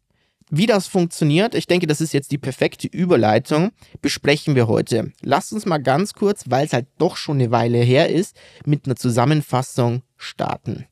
Wie 0.51 0.65
das 0.65 0.87
funktioniert, 0.87 1.53
ich 1.53 1.67
denke, 1.67 1.85
das 1.85 2.01
ist 2.01 2.11
jetzt 2.11 2.31
die 2.31 2.39
perfekte 2.39 2.87
Überleitung, 2.87 3.69
besprechen 4.01 4.55
wir 4.55 4.67
heute. 4.67 5.11
Lasst 5.21 5.53
uns 5.53 5.67
mal 5.67 5.77
ganz 5.77 6.13
kurz, 6.13 6.45
weil 6.47 6.65
es 6.65 6.73
halt 6.73 6.87
doch 6.97 7.17
schon 7.17 7.37
eine 7.37 7.51
Weile 7.51 7.77
her 7.77 8.09
ist, 8.09 8.35
mit 8.65 8.85
einer 8.85 8.95
Zusammenfassung 8.95 10.01
starten. 10.17 10.87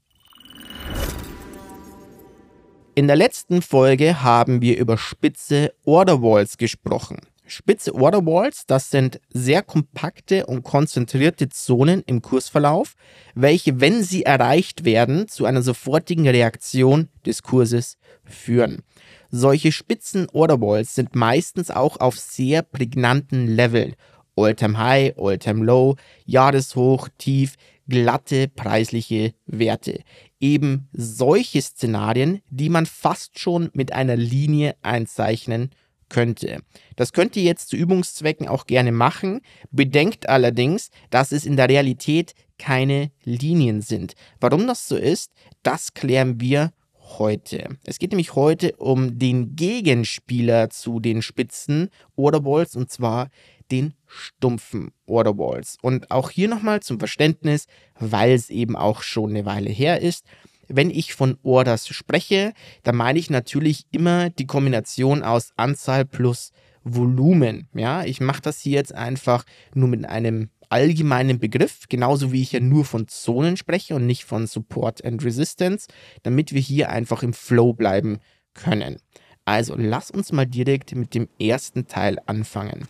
In 2.94 3.08
der 3.08 3.16
letzten 3.16 3.64
Folge 3.64 4.22
haben 4.22 4.62
wir 4.62 4.78
über 4.78 4.96
spitze 4.98 5.74
Orderwalls 5.86 6.58
gesprochen. 6.58 7.18
Spitze 7.48 7.96
Orderwalls, 7.96 8.66
das 8.68 8.92
sind 8.92 9.20
sehr 9.30 9.64
kompakte 9.64 10.46
und 10.46 10.64
konzentrierte 10.64 11.50
Zonen 11.50 12.04
im 12.06 12.22
Kursverlauf, 12.22 12.94
welche, 13.34 13.80
wenn 13.80 14.04
sie 14.04 14.24
erreicht 14.24 14.86
werden, 14.86 15.28
zu 15.28 15.46
einer 15.46 15.64
sofortigen 15.64 16.28
Reaktion 16.28 17.08
des 17.26 17.42
Kurses 17.42 17.98
führen. 18.26 18.84
Solche 19.30 19.72
spitzen 19.72 20.28
Orderballs 20.32 20.96
sind 20.96 21.16
meistens 21.16 21.72
auch 21.72 22.00
auf 22.00 22.18
sehr 22.18 22.62
prägnanten 22.62 23.48
Leveln. 23.48 23.96
All-Time 24.36 24.78
High, 24.78 25.14
All-Time 25.18 25.66
Low, 25.66 25.96
Jahreshoch, 26.26 27.10
Tief, 27.18 27.56
glatte 27.88 28.48
preisliche 28.48 29.34
Werte. 29.46 30.02
Eben 30.40 30.88
solche 30.94 31.62
Szenarien, 31.62 32.42
die 32.50 32.70
man 32.70 32.86
fast 32.86 33.40
schon 33.40 33.70
mit 33.74 33.94
einer 33.94 34.16
Linie 34.16 34.76
einzeichnen 34.82 35.72
könnte. 36.10 36.62
Das 36.96 37.12
könnt 37.14 37.36
ihr 37.36 37.44
jetzt 37.44 37.70
zu 37.70 37.76
Übungszwecken 37.76 38.48
auch 38.48 38.66
gerne 38.66 38.92
machen. 38.92 39.42
Bedenkt 39.72 40.30
allerdings, 40.30 40.90
dass 41.10 41.32
es 41.32 41.46
in 41.46 41.58
der 41.58 41.70
Realität 41.70 42.34
keine 42.58 43.12
Linien 43.24 43.82
sind. 43.82 44.14
Warum 44.40 44.68
das 44.68 44.88
so 44.88 44.96
ist, 44.96 45.32
das 45.64 45.94
klären 45.94 46.40
wir 46.40 46.72
heute. 47.18 47.78
Es 47.86 48.00
geht 48.00 48.12
nämlich 48.12 48.36
heute 48.36 48.76
um 48.78 49.18
den 49.18 49.56
Gegenspieler 49.56 50.70
zu 50.70 51.00
den 51.00 51.22
spitzen 51.22 51.90
Orderballs 52.16 52.76
und 52.76 52.92
zwar 52.92 53.30
den 53.72 53.94
stumpfen 54.06 54.92
Orderballs. 55.06 55.78
Und 55.82 56.12
auch 56.12 56.30
hier 56.30 56.48
nochmal 56.48 56.82
zum 56.82 57.00
Verständnis, 57.00 57.68
weil 58.00 58.32
es 58.32 58.50
eben 58.50 58.76
auch 58.76 59.02
schon 59.02 59.32
eine 59.32 59.46
Weile 59.46 59.70
her 59.70 60.02
ist. 60.02 60.26
Wenn 60.70 60.90
ich 60.90 61.14
von 61.14 61.38
Orders 61.44 61.88
spreche, 61.88 62.54
dann 62.84 62.96
meine 62.96 63.20
ich 63.20 63.30
natürlich 63.30 63.86
immer 63.92 64.30
die 64.30 64.48
Kombination 64.48 65.24
aus 65.24 65.54
Anzahl 65.56 66.06
plus 66.06 66.52
Volumen. 66.84 67.68
Ja, 67.74 68.04
ich 68.04 68.20
mache 68.22 68.42
das 68.42 68.60
hier 68.60 68.74
jetzt 68.74 68.94
einfach 68.94 69.46
nur 69.74 69.88
mit 69.88 70.06
einem 70.06 70.50
allgemeinen 70.70 71.40
Begriff, 71.40 71.88
genauso 71.90 72.32
wie 72.32 72.42
ich 72.42 72.52
ja 72.52 72.60
nur 72.60 72.86
von 72.86 73.08
Zonen 73.08 73.58
spreche 73.58 73.96
und 73.96 74.06
nicht 74.06 74.26
von 74.26 74.48
Support 74.48 75.04
and 75.06 75.24
Resistance, 75.24 75.88
damit 76.24 76.54
wir 76.54 76.62
hier 76.62 76.90
einfach 76.90 77.24
im 77.24 77.34
Flow 77.34 77.74
bleiben 77.74 78.20
können. 78.54 78.98
Also 79.46 79.76
lass 79.78 80.12
uns 80.12 80.32
mal 80.32 80.46
direkt 80.46 80.94
mit 80.96 81.16
dem 81.16 81.30
ersten 81.40 81.88
Teil 81.88 82.18
anfangen. 82.26 82.88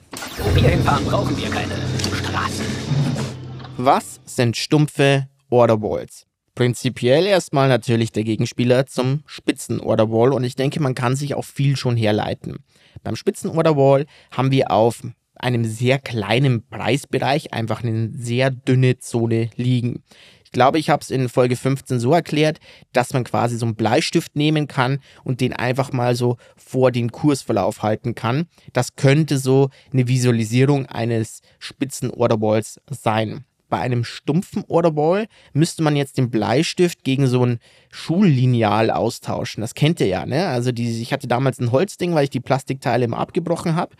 Hinfahren, 0.55 1.05
brauchen 1.05 1.37
wir 1.37 1.49
keine 1.49 1.75
Straßen. 2.15 2.65
Was 3.77 4.19
sind 4.25 4.57
stumpfe 4.57 5.27
Orderballs? 5.49 6.25
Prinzipiell 6.55 7.27
erstmal 7.27 7.67
natürlich 7.69 8.11
der 8.11 8.23
Gegenspieler 8.23 8.87
zum 8.87 9.21
spitzen 9.27 9.79
Orderwall 9.79 10.33
und 10.33 10.43
ich 10.43 10.55
denke, 10.55 10.81
man 10.81 10.95
kann 10.95 11.15
sich 11.15 11.35
auch 11.35 11.45
viel 11.45 11.75
schon 11.75 11.95
herleiten. 11.95 12.57
Beim 13.03 13.15
spitzen 13.15 13.51
Orderwall 13.51 14.07
haben 14.31 14.49
wir 14.49 14.71
auf 14.71 15.03
einem 15.39 15.65
sehr 15.65 15.99
kleinen 15.99 16.67
Preisbereich 16.67 17.53
einfach 17.53 17.83
eine 17.83 18.11
sehr 18.13 18.51
dünne 18.51 18.99
Zone 18.99 19.49
liegen. 19.55 20.03
Ich 20.43 20.51
glaube, 20.51 20.79
ich 20.79 20.89
habe 20.89 21.01
es 21.01 21.11
in 21.11 21.27
Folge 21.27 21.57
15 21.57 21.99
so 21.99 22.13
erklärt, 22.13 22.59
dass 22.93 23.11
man 23.11 23.25
quasi 23.25 23.57
so 23.57 23.65
einen 23.65 23.75
Bleistift 23.75 24.35
nehmen 24.35 24.67
kann 24.67 24.99
und 25.25 25.41
den 25.41 25.51
einfach 25.51 25.91
mal 25.91 26.15
so 26.15 26.37
vor 26.55 26.91
den 26.91 27.11
Kursverlauf 27.11 27.83
halten 27.83 28.15
kann. 28.15 28.47
Das 28.71 28.95
könnte 28.95 29.39
so 29.39 29.69
eine 29.91 30.07
Visualisierung 30.07 30.85
eines 30.85 31.41
spitzen 31.59 32.11
Orderballs 32.11 32.79
sein 32.89 33.43
bei 33.69 33.79
einem 33.79 34.03
stumpfen 34.03 34.63
Orderball 34.67 35.27
müsste 35.53 35.83
man 35.83 35.95
jetzt 35.95 36.17
den 36.17 36.29
Bleistift 36.29 37.03
gegen 37.03 37.27
so 37.27 37.45
ein 37.45 37.59
Schullineal 37.89 38.89
austauschen. 38.91 39.61
Das 39.61 39.73
kennt 39.73 39.99
ihr 39.99 40.07
ja, 40.07 40.25
ne? 40.25 40.47
Also 40.47 40.71
die, 40.71 41.01
ich 41.01 41.13
hatte 41.13 41.27
damals 41.27 41.59
ein 41.59 41.71
Holzding, 41.71 42.13
weil 42.13 42.25
ich 42.25 42.29
die 42.29 42.39
Plastikteile 42.39 43.05
immer 43.05 43.17
abgebrochen 43.17 43.75
habe. 43.75 43.95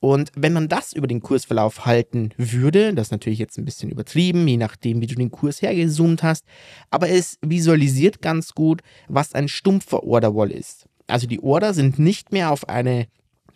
Und 0.00 0.32
wenn 0.34 0.52
man 0.52 0.68
das 0.68 0.92
über 0.92 1.06
den 1.06 1.20
Kursverlauf 1.20 1.84
halten 1.84 2.30
würde, 2.38 2.94
das 2.94 3.08
ist 3.08 3.12
natürlich 3.12 3.38
jetzt 3.38 3.58
ein 3.58 3.64
bisschen 3.64 3.90
übertrieben, 3.90 4.48
je 4.48 4.56
nachdem, 4.56 5.00
wie 5.00 5.06
du 5.06 5.14
den 5.14 5.30
Kurs 5.30 5.60
hergezoomt 5.60 6.22
hast, 6.22 6.44
aber 6.90 7.10
es 7.10 7.38
visualisiert 7.42 8.22
ganz 8.22 8.54
gut, 8.54 8.80
was 9.08 9.34
ein 9.34 9.48
stumpfer 9.48 10.02
Orderwall 10.02 10.50
ist. 10.50 10.86
Also 11.06 11.26
die 11.26 11.40
Order 11.42 11.74
sind 11.74 11.98
nicht 11.98 12.32
mehr 12.32 12.50
auf 12.50 12.68
eine 12.68 13.08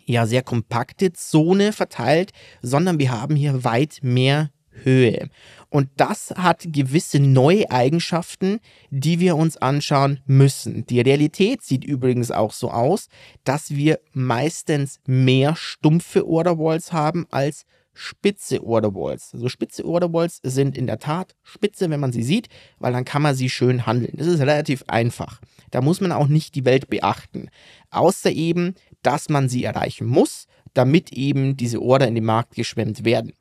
ja 0.05 0.27
sehr 0.27 0.43
kompakte 0.43 1.13
Zone 1.13 1.73
verteilt, 1.73 2.31
sondern 2.61 2.99
wir 2.99 3.11
haben 3.11 3.35
hier 3.35 3.63
weit 3.63 3.99
mehr 4.01 4.51
Höhe. 4.83 5.29
Und 5.69 5.89
das 5.97 6.33
hat 6.37 6.65
gewisse 6.67 7.19
neue 7.19 7.69
Eigenschaften, 7.69 8.59
die 8.89 9.19
wir 9.19 9.35
uns 9.35 9.57
anschauen 9.57 10.21
müssen. 10.25 10.85
Die 10.85 11.01
Realität 11.01 11.63
sieht 11.63 11.83
übrigens 11.83 12.31
auch 12.31 12.53
so 12.53 12.71
aus, 12.71 13.07
dass 13.43 13.71
wir 13.71 13.99
meistens 14.13 14.99
mehr 15.05 15.55
stumpfe 15.55 16.27
Orderwalls 16.27 16.93
haben 16.93 17.25
als 17.31 17.65
spitze 17.95 18.63
Orderwalls. 18.63 19.31
Also 19.33 19.49
spitze 19.49 19.85
Orderwalls 19.85 20.39
sind 20.43 20.77
in 20.77 20.85
der 20.85 20.99
Tat 20.99 21.35
spitze, 21.43 21.89
wenn 21.89 21.99
man 21.99 22.11
sie 22.11 22.23
sieht, 22.23 22.49
weil 22.77 22.93
dann 22.93 23.05
kann 23.05 23.21
man 23.21 23.35
sie 23.35 23.49
schön 23.49 23.85
handeln. 23.85 24.13
Das 24.17 24.27
ist 24.27 24.41
relativ 24.41 24.83
einfach. 24.87 25.41
Da 25.71 25.81
muss 25.81 26.01
man 26.01 26.11
auch 26.11 26.27
nicht 26.27 26.55
die 26.55 26.65
Welt 26.65 26.89
beachten. 26.89 27.49
Außer 27.89 28.31
eben, 28.31 28.75
dass 29.01 29.29
man 29.29 29.49
sie 29.49 29.63
erreichen 29.63 30.05
muss, 30.05 30.45
damit 30.73 31.11
eben 31.13 31.57
diese 31.57 31.81
Order 31.81 32.07
in 32.07 32.15
den 32.15 32.25
Markt 32.25 32.55
geschwemmt 32.55 33.05
werden. 33.05 33.33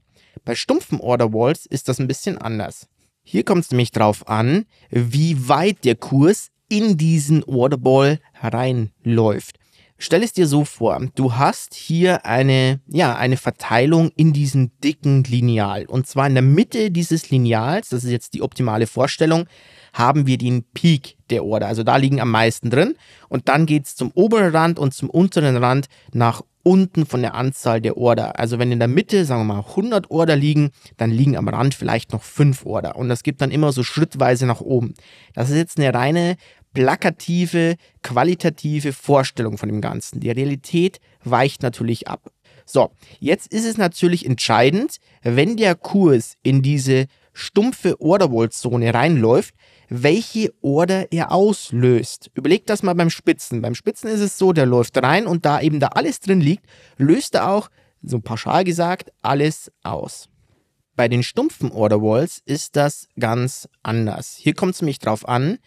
Bei 0.45 0.55
stumpfen 0.55 1.01
Orderwalls 1.01 1.67
ist 1.67 1.89
das 1.89 1.99
ein 1.99 2.09
bisschen 2.09 2.39
anders. 2.39 2.89
Hier 3.23 3.45
kommt 3.45 3.65
es 3.65 3.71
nämlich 3.71 3.91
drauf 3.91 4.29
an, 4.29 4.67
wie 4.91 5.49
weit 5.49 5.85
der 5.85 5.95
Kurs 5.95 6.51
in 6.69 6.97
diesen 6.97 7.43
Orderball 7.45 8.21
reinläuft. 8.41 9.59
Stell 10.05 10.23
es 10.23 10.35
dir 10.35 10.47
so 10.47 10.67
vor, 10.67 11.01
du 11.15 11.37
hast 11.37 11.73
hier 11.73 12.27
eine, 12.27 12.79
ja, 12.87 13.17
eine 13.17 13.39
Verteilung 13.39 14.11
in 14.17 14.35
diesem 14.35 14.71
dicken 14.81 15.25
Lineal. 15.25 15.87
Und 15.87 16.07
zwar 16.07 16.27
in 16.27 16.35
der 16.35 16.43
Mitte 16.43 16.91
dieses 16.91 17.31
Lineals, 17.31 17.89
das 17.89 18.05
ist 18.05 18.11
jetzt 18.11 18.35
die 18.35 18.43
optimale 18.43 18.87
Vorstellung, 18.87 19.47
haben 19.95 20.27
wir 20.27 20.37
den 20.37 20.63
Peak 20.75 21.17
der 21.31 21.43
Order. 21.43 21.69
Also 21.69 21.85
da 21.85 21.97
liegen 21.97 22.21
am 22.21 22.31
meisten 22.31 22.69
drin. 22.69 22.97
Und 23.31 23.49
dann 23.49 23.65
geht 23.65 23.87
es 23.87 23.97
zum 23.97 24.11
oberen 24.13 24.55
Rand 24.55 24.79
und 24.79 24.93
zum 24.93 25.09
unteren 25.09 25.57
Rand 25.57 25.87
nach 26.13 26.43
unten 26.63 27.07
von 27.07 27.23
der 27.23 27.35
Anzahl 27.35 27.81
der 27.81 27.97
Order. 27.97 28.39
Also 28.39 28.59
wenn 28.59 28.73
in 28.73 28.81
der 28.81 28.89
Mitte, 28.89 29.25
sagen 29.25 29.41
wir 29.47 29.55
mal, 29.55 29.65
100 29.71 30.11
Order 30.11 30.37
liegen, 30.37 30.71
dann 30.99 31.13
liegen 31.13 31.39
am 31.39 31.49
Rand 31.49 31.75
vielleicht 31.75 32.13
noch 32.13 32.23
5 32.23 32.67
Order. 32.67 32.97
Und 32.97 33.09
das 33.09 33.23
gibt 33.23 33.41
dann 33.41 33.51
immer 33.51 33.73
so 33.73 33.83
schrittweise 33.83 34.45
nach 34.45 34.61
oben. 34.61 34.93
Das 35.33 35.49
ist 35.49 35.57
jetzt 35.57 35.79
eine 35.79 35.95
reine 35.95 36.37
plakative, 36.75 37.77
qualitative 38.03 38.93
Vorstellung 38.93 39.57
von 39.57 39.69
dem 39.69 39.81
Ganzen. 39.81 40.21
Die 40.21 40.31
Realität 40.31 41.01
weicht 41.25 41.63
natürlich 41.63 42.09
ab. 42.09 42.31
So, 42.67 42.91
jetzt 43.21 43.53
ist 43.53 43.65
es 43.65 43.79
natürlich 43.79 44.27
entscheidend, 44.27 44.97
wenn 45.23 45.57
der 45.57 45.75
Kurs 45.75 46.35
in 46.43 46.63
diese 46.63 47.07
stumpfe 47.33 48.01
Orderwall-Zone 48.01 48.95
reinläuft, 48.95 49.55
welche 49.89 50.53
Order 50.63 51.13
er 51.13 51.33
auslöst. 51.33 52.31
Überlegt 52.35 52.71
das 52.71 52.83
mal 52.83 52.95
beim 52.95 53.11
Spitzen. 53.11 53.61
Beim 53.61 53.75
Spitzen 53.75 54.09
ist 54.09 54.21
es 54.21 54.39
so, 54.39 54.53
der 54.53 54.67
läuft 54.67 54.97
rein 55.03 55.27
und 55.27 55.45
da 55.45 55.61
eben 55.61 55.81
da 55.81 55.89
alles 55.89 56.21
drin 56.21 56.41
liegt, 56.41 56.65
löst 56.97 57.35
er 57.35 57.51
auch 57.51 57.69
so 58.03 58.21
pauschal 58.21 58.65
gesagt, 58.65 59.13
alles 59.23 59.71
aus. 59.83 60.29
Bei 60.97 61.09
den 61.09 61.23
stumpfen 61.23 61.73
Order 61.73 62.01
Walls 62.01 62.41
ist 62.45 62.77
das 62.77 63.09
ganz 63.19 63.69
anders. 63.83 64.37
Hier 64.39 64.55
kommt 64.55 64.75
es 64.75 64.81
nämlich 64.81 65.01
drauf 65.01 65.29
an, 65.29 65.59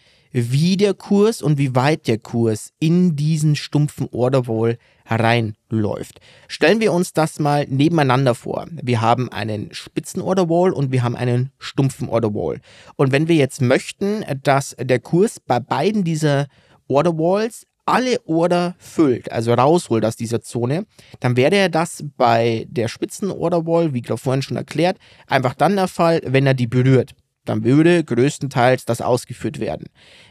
wie 0.50 0.76
der 0.76 0.94
Kurs 0.94 1.42
und 1.42 1.58
wie 1.58 1.74
weit 1.74 2.06
der 2.06 2.18
Kurs 2.18 2.72
in 2.78 3.16
diesen 3.16 3.56
stumpfen 3.56 4.08
Order 4.12 4.46
Wall 4.46 4.78
hereinläuft. 5.04 6.20
Stellen 6.48 6.80
wir 6.80 6.92
uns 6.92 7.12
das 7.12 7.38
mal 7.38 7.66
nebeneinander 7.68 8.34
vor. 8.34 8.66
Wir 8.82 9.00
haben 9.00 9.30
einen 9.32 9.72
spitzen 9.72 10.22
Order 10.22 10.48
Wall 10.48 10.72
und 10.72 10.92
wir 10.92 11.02
haben 11.02 11.16
einen 11.16 11.50
stumpfen 11.58 12.08
Order 12.08 12.34
Wall. 12.34 12.60
Und 12.96 13.12
wenn 13.12 13.28
wir 13.28 13.36
jetzt 13.36 13.60
möchten, 13.60 14.24
dass 14.42 14.76
der 14.78 15.00
Kurs 15.00 15.40
bei 15.40 15.60
beiden 15.60 16.04
dieser 16.04 16.46
Order 16.88 17.16
Walls 17.16 17.66
alle 17.86 18.20
Order 18.26 18.74
füllt, 18.78 19.32
also 19.32 19.54
rausholt 19.54 20.04
aus 20.04 20.16
dieser 20.16 20.42
Zone, 20.42 20.84
dann 21.20 21.36
wäre 21.36 21.56
er 21.56 21.68
das 21.70 22.04
bei 22.18 22.66
der 22.68 22.88
spitzen 22.88 23.30
Order 23.30 23.66
Wall, 23.66 23.94
wie 23.94 24.02
gerade 24.02 24.20
vorhin 24.20 24.42
schon 24.42 24.58
erklärt, 24.58 24.98
einfach 25.26 25.54
dann 25.54 25.76
der 25.76 25.88
Fall, 25.88 26.20
wenn 26.24 26.46
er 26.46 26.54
die 26.54 26.66
berührt 26.66 27.14
dann 27.48 27.64
würde 27.64 28.04
größtenteils 28.04 28.84
das 28.84 29.00
ausgeführt 29.00 29.60
werden. 29.60 29.86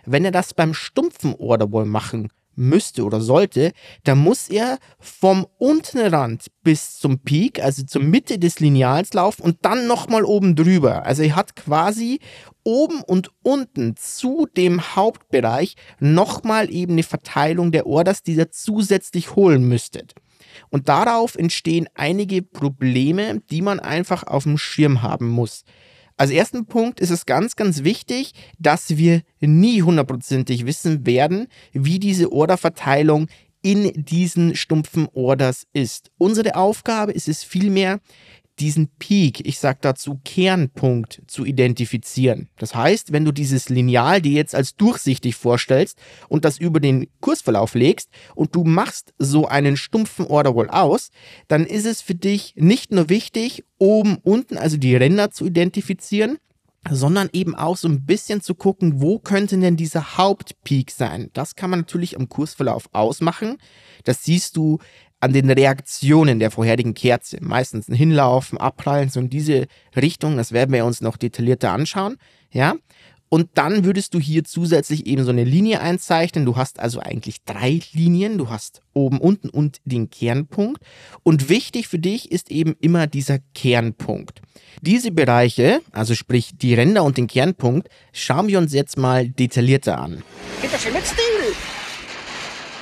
Wenn 0.05 0.25
er 0.25 0.31
das 0.31 0.53
beim 0.53 0.74
stumpfen 0.74 1.36
Orderwall 1.36 1.86
machen 1.86 2.29
müsste 2.57 3.03
oder 3.03 3.21
sollte, 3.21 3.71
dann 4.03 4.17
muss 4.17 4.50
er 4.50 4.79
vom 5.00 5.45
unteren 5.57 6.13
Rand 6.13 6.47
bis 6.63 6.97
zum 6.97 7.19
Peak, 7.19 7.63
also 7.63 7.83
zur 7.83 8.01
Mitte 8.01 8.39
des 8.39 8.59
Lineals 8.59 9.13
laufen 9.13 9.43
und 9.43 9.57
dann 9.62 9.88
nochmal 9.88 10.24
oben 10.24 10.55
drüber. 10.55 11.05
Also 11.05 11.24
er 11.24 11.36
hat 11.36 11.55
quasi 11.55 12.19
oben 12.63 13.01
und 13.01 13.29
unten 13.43 13.95
zu 13.95 14.47
dem 14.57 14.95
Hauptbereich 14.95 15.75
nochmal 16.00 16.74
eben 16.74 16.93
eine 16.93 17.03
Verteilung 17.03 17.71
der 17.71 17.86
Orders, 17.86 18.24
die 18.24 18.33
ihr 18.33 18.51
zusätzlich 18.51 19.36
holen 19.36 19.67
müsstet. 19.67 20.15
Und 20.69 20.89
darauf 20.89 21.36
entstehen 21.36 21.88
einige 21.93 22.41
Probleme, 22.41 23.41
die 23.51 23.62
man 23.62 23.79
einfach 23.79 24.24
auf 24.24 24.43
dem 24.43 24.57
Schirm 24.57 25.01
haben 25.01 25.27
muss. 25.29 25.63
Als 26.17 26.31
ersten 26.31 26.65
Punkt 26.65 27.00
ist 27.00 27.12
es 27.12 27.27
ganz, 27.27 27.55
ganz 27.55 27.83
wichtig, 27.83 28.33
dass 28.57 28.97
wir 28.97 29.21
nie 29.39 29.83
hundertprozentig 29.83 30.65
wissen 30.65 31.05
werden, 31.05 31.47
wie 31.74 32.00
diese 32.00 32.31
Orderverteilung 32.31 33.27
in 33.62 33.91
diesen 33.93 34.55
stumpfen 34.55 35.07
Orders 35.13 35.67
ist. 35.74 36.09
Unsere 36.17 36.55
Aufgabe 36.55 37.12
ist 37.12 37.27
es 37.27 37.43
vielmehr, 37.43 38.00
diesen 38.59 38.87
Peak, 38.99 39.45
ich 39.45 39.59
sage 39.59 39.79
dazu 39.81 40.19
Kernpunkt, 40.23 41.21
zu 41.27 41.45
identifizieren. 41.45 42.49
Das 42.57 42.75
heißt, 42.75 43.11
wenn 43.11 43.25
du 43.25 43.31
dieses 43.31 43.69
Lineal 43.69 44.21
dir 44.21 44.31
jetzt 44.31 44.55
als 44.55 44.75
durchsichtig 44.75 45.35
vorstellst 45.35 45.97
und 46.27 46.45
das 46.45 46.57
über 46.57 46.79
den 46.79 47.07
Kursverlauf 47.21 47.75
legst 47.75 48.09
und 48.35 48.55
du 48.55 48.63
machst 48.63 49.13
so 49.17 49.47
einen 49.47 49.77
stumpfen 49.77 50.25
Orderwall 50.25 50.69
aus, 50.69 51.09
dann 51.47 51.65
ist 51.65 51.85
es 51.85 52.01
für 52.01 52.15
dich 52.15 52.53
nicht 52.55 52.91
nur 52.91 53.09
wichtig, 53.09 53.63
oben, 53.77 54.17
unten, 54.23 54.57
also 54.57 54.77
die 54.77 54.95
Ränder 54.95 55.31
zu 55.31 55.45
identifizieren, 55.45 56.37
sondern 56.89 57.29
eben 57.33 57.55
auch 57.55 57.77
so 57.77 57.87
ein 57.87 58.05
bisschen 58.05 58.41
zu 58.41 58.55
gucken, 58.55 59.01
wo 59.01 59.19
könnte 59.19 59.57
denn 59.57 59.77
dieser 59.77 60.17
Hauptpeak 60.17 60.91
sein. 60.91 61.29
Das 61.33 61.55
kann 61.55 61.69
man 61.69 61.81
natürlich 61.81 62.17
am 62.17 62.29
Kursverlauf 62.29 62.89
ausmachen. 62.93 63.57
Das 64.03 64.23
siehst 64.23 64.57
du 64.57 64.79
an 65.19 65.33
den 65.33 65.50
Reaktionen 65.50 66.39
der 66.39 66.51
vorherigen 66.51 66.93
Kerze. 66.93 67.38
Meistens 67.41 67.88
ein 67.88 67.95
Hinlaufen, 67.95 68.57
Abprallen, 68.57 69.09
so 69.09 69.19
in 69.19 69.29
diese 69.29 69.67
Richtung. 69.95 70.38
Das 70.38 70.51
werden 70.51 70.74
wir 70.74 70.86
uns 70.86 71.01
noch 71.01 71.17
detaillierter 71.17 71.71
anschauen. 71.71 72.17
Ja. 72.51 72.75
Und 73.29 73.50
dann 73.55 73.83
würdest 73.83 74.13
du 74.13 74.19
hier 74.19 74.45
zusätzlich 74.45 75.05
eben 75.05 75.25
so 75.25 75.31
eine 75.31 75.43
Linie 75.43 75.81
einzeichnen. 75.81 76.45
Du 76.45 76.55
hast 76.55 76.79
also 76.79 77.01
eigentlich 77.01 77.43
drei 77.43 77.81
Linien. 77.91 78.38
Du 78.38 78.50
hast 78.50 78.81
oben, 78.93 79.19
unten 79.19 79.50
und 79.50 79.79
den 79.83 80.09
Kernpunkt. 80.09 80.81
Und 81.24 81.50
wichtig 81.50 81.89
für 81.89 82.00
dich 82.00 82.31
ist 82.31 82.50
eben 82.51 82.75
immer 82.79 83.05
dieser 83.05 83.39
Kernpunkt. 83.53 84.41
Diese 84.81 85.12
Bereiche, 85.12 85.81
also 85.91 86.15
sprich 86.15 86.51
die 86.55 86.74
Ränder 86.74 87.03
und 87.03 87.17
den 87.17 87.27
Kernpunkt, 87.27 87.89
schauen 88.13 88.47
wir 88.47 88.59
uns 88.59 88.74
jetzt 88.74 88.97
mal 88.97 89.27
detaillierter 89.27 90.00
an. 90.00 90.24
Bitte 90.62 90.79
schön 90.79 90.93
mit 90.93 91.05
Stil. 91.05 91.66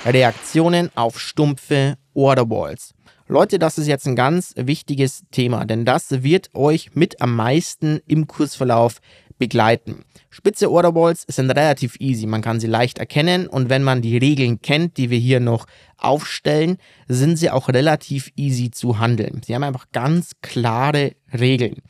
Reaktionen 0.05 0.91
auf 0.95 1.19
stumpfe 1.19 1.97
Orderballs. 2.13 2.93
Leute, 3.27 3.57
das 3.57 3.79
ist 3.79 3.87
jetzt 3.87 4.05
ein 4.05 4.15
ganz 4.15 4.53
wichtiges 4.55 5.23
Thema, 5.31 5.65
denn 5.65 5.83
das 5.83 6.21
wird 6.23 6.51
euch 6.53 6.93
mit 6.93 7.21
am 7.21 7.35
meisten 7.35 7.99
im 8.05 8.27
Kursverlauf 8.27 8.99
begleiten. 9.37 10.03
Spitze 10.29 10.71
Orderballs 10.71 11.25
sind 11.27 11.49
relativ 11.49 11.95
easy, 11.99 12.25
man 12.25 12.41
kann 12.41 12.59
sie 12.59 12.67
leicht 12.67 12.97
erkennen 12.97 13.47
und 13.47 13.69
wenn 13.69 13.83
man 13.83 14.01
die 14.01 14.17
Regeln 14.17 14.61
kennt, 14.61 14.97
die 14.97 15.09
wir 15.09 15.17
hier 15.17 15.39
noch 15.39 15.65
aufstellen, 15.97 16.77
sind 17.07 17.37
sie 17.37 17.49
auch 17.49 17.69
relativ 17.69 18.31
easy 18.35 18.71
zu 18.71 18.99
handeln. 18.99 19.41
Sie 19.45 19.55
haben 19.55 19.63
einfach 19.63 19.87
ganz 19.91 20.31
klare 20.41 21.13
Regeln. 21.33 21.81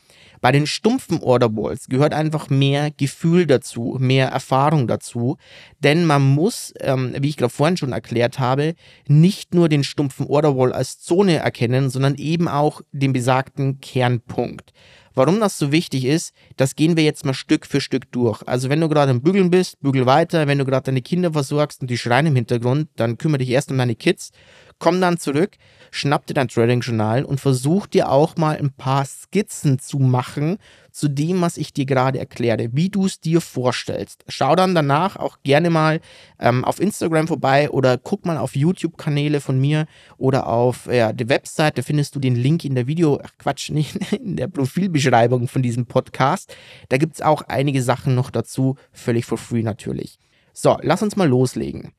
Bei 0.46 0.52
den 0.52 0.68
stumpfen 0.68 1.24
Orderballs 1.24 1.88
gehört 1.88 2.14
einfach 2.14 2.52
mehr 2.52 2.92
Gefühl 2.92 3.48
dazu, 3.48 3.98
mehr 4.00 4.28
Erfahrung 4.28 4.86
dazu, 4.86 5.38
denn 5.80 6.06
man 6.06 6.22
muss, 6.22 6.72
ähm, 6.82 7.16
wie 7.20 7.30
ich 7.30 7.38
gerade 7.38 7.52
vorhin 7.52 7.78
schon 7.78 7.94
erklärt 7.94 8.38
habe, 8.38 8.76
nicht 9.08 9.56
nur 9.56 9.70
den 9.70 9.84
stumpfen 9.84 10.28
Orderball 10.28 10.72
als 10.72 11.00
Zone 11.00 11.38
erkennen, 11.38 11.90
sondern 11.90 12.14
eben 12.14 12.48
auch 12.48 12.82
den 12.92 13.12
besagten 13.12 13.80
Kernpunkt. 13.82 14.72
Warum 15.16 15.40
das 15.40 15.58
so 15.58 15.72
wichtig 15.72 16.06
ist, 16.06 16.34
das 16.58 16.76
gehen 16.76 16.98
wir 16.98 17.04
jetzt 17.04 17.26
mal 17.26 17.34
Stück 17.34 17.66
für 17.66 17.80
Stück 17.80 18.12
durch. 18.12 18.44
Also 18.46 18.70
wenn 18.70 18.82
du 18.82 18.90
gerade 18.90 19.12
im 19.12 19.22
Bügeln 19.22 19.50
bist, 19.50 19.80
bügel 19.82 20.06
weiter. 20.06 20.46
Wenn 20.46 20.58
du 20.58 20.66
gerade 20.66 20.84
deine 20.84 21.02
Kinder 21.02 21.32
versorgst 21.32 21.82
und 21.82 21.90
die 21.90 21.98
schreien 21.98 22.28
im 22.28 22.36
Hintergrund, 22.36 22.90
dann 22.98 23.18
kümmere 23.18 23.40
dich 23.40 23.50
erst 23.50 23.72
um 23.72 23.78
deine 23.78 23.96
Kids. 23.96 24.32
Komm 24.78 25.00
dann 25.00 25.18
zurück, 25.18 25.52
schnapp 25.90 26.28
dir 26.28 26.34
dein 26.34 26.50
Trading-Journal 26.50 27.24
und 27.24 27.40
versuch 27.40 27.88
dir 27.88 28.12
auch 28.12 28.36
mal 28.36 28.58
ein 28.58 28.72
paar 28.72 29.06
Skizzen 29.06 29.80
zu 29.80 30.00
machen 30.00 30.58
zu 30.92 31.08
dem, 31.08 31.42
was 31.42 31.58
ich 31.58 31.74
dir 31.74 31.86
gerade 31.86 32.20
erkläre, 32.20 32.70
wie 32.74 32.90
du 32.90 33.06
es 33.06 33.22
dir 33.22 33.40
vorstellst. 33.40 34.26
Schau 34.28 34.56
dann 34.56 34.76
danach 34.76 35.16
auch 35.16 35.38
gerne 35.44 35.70
mal 35.70 36.02
ähm, 36.40 36.66
auf 36.66 36.82
Instagram 36.82 37.28
vorbei 37.28 37.70
oder 37.70 37.98
guck 37.98 38.26
mal 38.26 38.38
auf 38.38 38.56
YouTube-Kanäle 38.56 39.40
von 39.40 39.60
mir 39.60 39.88
oder 40.18 40.48
auf 40.48 40.88
ja, 40.88 41.14
der 41.14 41.30
Website, 41.30 41.78
da 41.78 41.82
findest 41.82 42.16
du 42.16 42.20
den 42.20 42.36
Link 42.36 42.66
in 42.66 42.76
der 42.76 42.88
Video, 42.88 43.20
ach 43.24 43.32
Quatsch, 43.38 43.70
nicht 43.72 43.96
in 44.14 44.36
der 44.36 44.48
Profilbeschreibung 44.48 45.48
von 45.48 45.62
diesem 45.62 45.86
Podcast. 45.86 46.54
Da 46.90 46.98
gibt 46.98 47.16
es 47.16 47.22
auch 47.22 47.44
einige 47.44 47.82
Sachen 47.82 48.14
noch 48.14 48.30
dazu, 48.30 48.76
völlig 48.92 49.26
for 49.26 49.38
free 49.38 49.64
natürlich. 49.64 50.20
So, 50.52 50.78
lass 50.82 51.02
uns 51.02 51.16
mal 51.16 51.28
loslegen. 51.28 51.94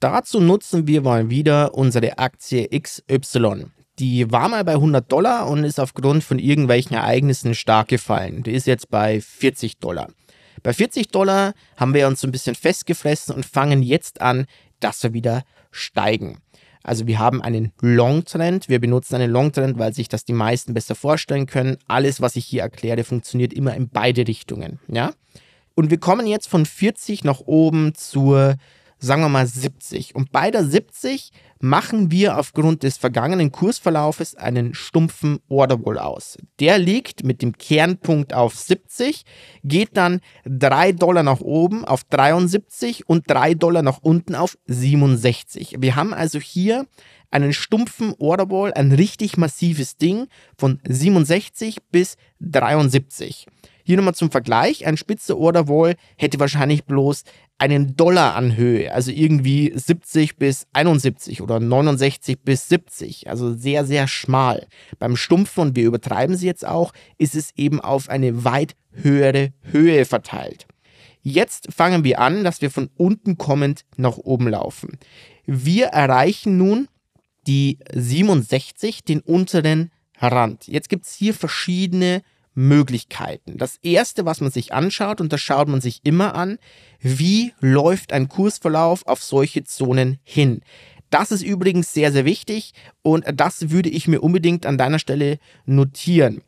Dazu 0.00 0.40
nutzen 0.40 0.86
wir 0.86 1.02
mal 1.02 1.28
wieder 1.28 1.74
unsere 1.74 2.18
Aktie 2.18 2.68
XY. 2.70 3.66
Die 3.98 4.32
war 4.32 4.48
mal 4.48 4.64
bei 4.64 4.72
100 4.72 5.12
Dollar 5.12 5.46
und 5.46 5.62
ist 5.62 5.78
aufgrund 5.78 6.24
von 6.24 6.38
irgendwelchen 6.38 6.96
Ereignissen 6.96 7.54
stark 7.54 7.88
gefallen. 7.88 8.42
Die 8.42 8.52
ist 8.52 8.66
jetzt 8.66 8.88
bei 8.88 9.20
40 9.20 9.76
Dollar. 9.76 10.08
Bei 10.62 10.72
40 10.72 11.08
Dollar 11.08 11.52
haben 11.76 11.92
wir 11.92 12.06
uns 12.06 12.22
so 12.22 12.26
ein 12.26 12.32
bisschen 12.32 12.54
festgefressen 12.54 13.34
und 13.34 13.44
fangen 13.44 13.82
jetzt 13.82 14.22
an, 14.22 14.46
dass 14.80 15.02
wir 15.02 15.12
wieder 15.12 15.42
steigen. 15.70 16.38
Also 16.82 17.06
wir 17.06 17.18
haben 17.18 17.42
einen 17.42 17.72
Long-Trend. 17.82 18.70
Wir 18.70 18.78
benutzen 18.78 19.16
einen 19.16 19.30
Long-Trend, 19.30 19.78
weil 19.78 19.92
sich 19.92 20.08
das 20.08 20.24
die 20.24 20.32
meisten 20.32 20.72
besser 20.72 20.94
vorstellen 20.94 21.44
können. 21.44 21.76
Alles, 21.88 22.22
was 22.22 22.36
ich 22.36 22.46
hier 22.46 22.62
erkläre, 22.62 23.04
funktioniert 23.04 23.52
immer 23.52 23.74
in 23.74 23.90
beide 23.90 24.26
Richtungen. 24.26 24.80
Ja? 24.88 25.12
Und 25.74 25.90
wir 25.90 26.00
kommen 26.00 26.26
jetzt 26.26 26.48
von 26.48 26.64
40 26.64 27.22
nach 27.24 27.40
oben 27.40 27.94
zur 27.94 28.56
sagen 29.00 29.22
wir 29.22 29.28
mal 29.28 29.46
70. 29.46 30.14
Und 30.14 30.30
bei 30.30 30.50
der 30.50 30.64
70 30.64 31.32
machen 31.58 32.10
wir 32.10 32.38
aufgrund 32.38 32.82
des 32.82 32.96
vergangenen 32.96 33.50
Kursverlaufes 33.50 34.34
einen 34.34 34.74
stumpfen 34.74 35.40
Orderwall 35.48 35.98
aus. 35.98 36.38
Der 36.58 36.78
liegt 36.78 37.24
mit 37.24 37.42
dem 37.42 37.56
Kernpunkt 37.56 38.32
auf 38.32 38.54
70, 38.54 39.24
geht 39.64 39.96
dann 39.96 40.20
3 40.44 40.92
Dollar 40.92 41.22
nach 41.22 41.40
oben 41.40 41.84
auf 41.84 42.04
73 42.04 43.08
und 43.08 43.28
3 43.28 43.54
Dollar 43.54 43.82
nach 43.82 43.98
unten 44.02 44.34
auf 44.34 44.56
67. 44.66 45.76
Wir 45.78 45.96
haben 45.96 46.14
also 46.14 46.38
hier 46.38 46.86
einen 47.30 47.52
stumpfen 47.52 48.14
Orderwall, 48.18 48.72
ein 48.74 48.92
richtig 48.92 49.36
massives 49.36 49.96
Ding 49.96 50.26
von 50.58 50.80
67 50.86 51.78
bis 51.90 52.16
73. 52.40 53.46
Hier 53.90 53.96
nochmal 53.96 54.14
zum 54.14 54.30
Vergleich, 54.30 54.86
ein 54.86 54.96
spitzer 54.96 55.36
Orderwall 55.36 55.96
hätte 56.16 56.38
wahrscheinlich 56.38 56.84
bloß 56.84 57.24
einen 57.58 57.96
Dollar 57.96 58.36
an 58.36 58.56
Höhe, 58.56 58.94
also 58.94 59.10
irgendwie 59.10 59.72
70 59.74 60.36
bis 60.36 60.68
71 60.74 61.42
oder 61.42 61.58
69 61.58 62.40
bis 62.40 62.68
70, 62.68 63.28
also 63.28 63.52
sehr, 63.52 63.84
sehr 63.84 64.06
schmal. 64.06 64.68
Beim 65.00 65.16
Stumpfen, 65.16 65.60
und 65.62 65.74
wir 65.74 65.86
übertreiben 65.86 66.36
sie 66.36 66.46
jetzt 66.46 66.64
auch, 66.64 66.92
ist 67.18 67.34
es 67.34 67.50
eben 67.56 67.80
auf 67.80 68.08
eine 68.08 68.44
weit 68.44 68.76
höhere 68.92 69.52
Höhe 69.60 70.04
verteilt. 70.04 70.68
Jetzt 71.22 71.72
fangen 71.74 72.04
wir 72.04 72.20
an, 72.20 72.44
dass 72.44 72.62
wir 72.62 72.70
von 72.70 72.90
unten 72.96 73.38
kommend 73.38 73.84
nach 73.96 74.18
oben 74.18 74.46
laufen. 74.46 75.00
Wir 75.46 75.86
erreichen 75.86 76.56
nun 76.56 76.86
die 77.48 77.80
67, 77.92 79.02
den 79.02 79.18
unteren 79.18 79.90
Rand. 80.20 80.68
Jetzt 80.68 80.88
gibt 80.90 81.06
es 81.06 81.14
hier 81.14 81.34
verschiedene 81.34 82.22
Möglichkeiten. 82.60 83.56
Das 83.56 83.78
erste, 83.82 84.26
was 84.26 84.40
man 84.40 84.50
sich 84.50 84.74
anschaut, 84.74 85.20
und 85.20 85.32
das 85.32 85.40
schaut 85.40 85.68
man 85.68 85.80
sich 85.80 86.00
immer 86.04 86.34
an, 86.34 86.58
wie 87.00 87.52
läuft 87.60 88.12
ein 88.12 88.28
Kursverlauf 88.28 89.06
auf 89.06 89.22
solche 89.22 89.64
Zonen 89.64 90.18
hin. 90.22 90.60
Das 91.08 91.32
ist 91.32 91.42
übrigens 91.42 91.92
sehr, 91.92 92.12
sehr 92.12 92.24
wichtig 92.24 92.72
und 93.02 93.24
das 93.34 93.70
würde 93.70 93.88
ich 93.88 94.06
mir 94.06 94.20
unbedingt 94.20 94.64
an 94.64 94.78
deiner 94.78 95.00
Stelle 95.00 95.38
notieren. 95.64 96.42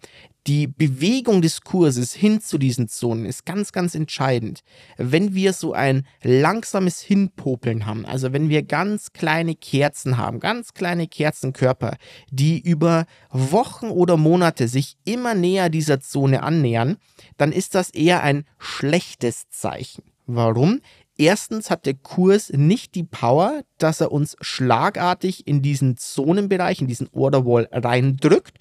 Die 0.48 0.66
Bewegung 0.66 1.40
des 1.40 1.60
Kurses 1.60 2.12
hin 2.12 2.40
zu 2.40 2.58
diesen 2.58 2.88
Zonen 2.88 3.26
ist 3.26 3.46
ganz, 3.46 3.70
ganz 3.70 3.94
entscheidend. 3.94 4.62
Wenn 4.96 5.34
wir 5.34 5.52
so 5.52 5.72
ein 5.72 6.04
langsames 6.22 7.00
Hinpopeln 7.00 7.86
haben, 7.86 8.04
also 8.04 8.32
wenn 8.32 8.48
wir 8.48 8.64
ganz 8.64 9.12
kleine 9.12 9.54
Kerzen 9.54 10.16
haben, 10.16 10.40
ganz 10.40 10.74
kleine 10.74 11.06
Kerzenkörper, 11.06 11.96
die 12.30 12.60
über 12.60 13.06
Wochen 13.30 13.86
oder 13.86 14.16
Monate 14.16 14.66
sich 14.66 14.96
immer 15.04 15.34
näher 15.34 15.68
dieser 15.68 16.00
Zone 16.00 16.42
annähern, 16.42 16.96
dann 17.36 17.52
ist 17.52 17.76
das 17.76 17.90
eher 17.90 18.24
ein 18.24 18.44
schlechtes 18.58 19.48
Zeichen. 19.48 20.02
Warum? 20.26 20.80
Erstens 21.22 21.70
hat 21.70 21.86
der 21.86 21.94
Kurs 21.94 22.50
nicht 22.52 22.96
die 22.96 23.04
Power, 23.04 23.62
dass 23.78 24.00
er 24.00 24.10
uns 24.10 24.34
schlagartig 24.40 25.46
in 25.46 25.62
diesen 25.62 25.96
Zonenbereich, 25.96 26.80
in 26.80 26.88
diesen 26.88 27.08
Order 27.12 27.46
Wall 27.46 27.68
reindrückt. 27.70 28.58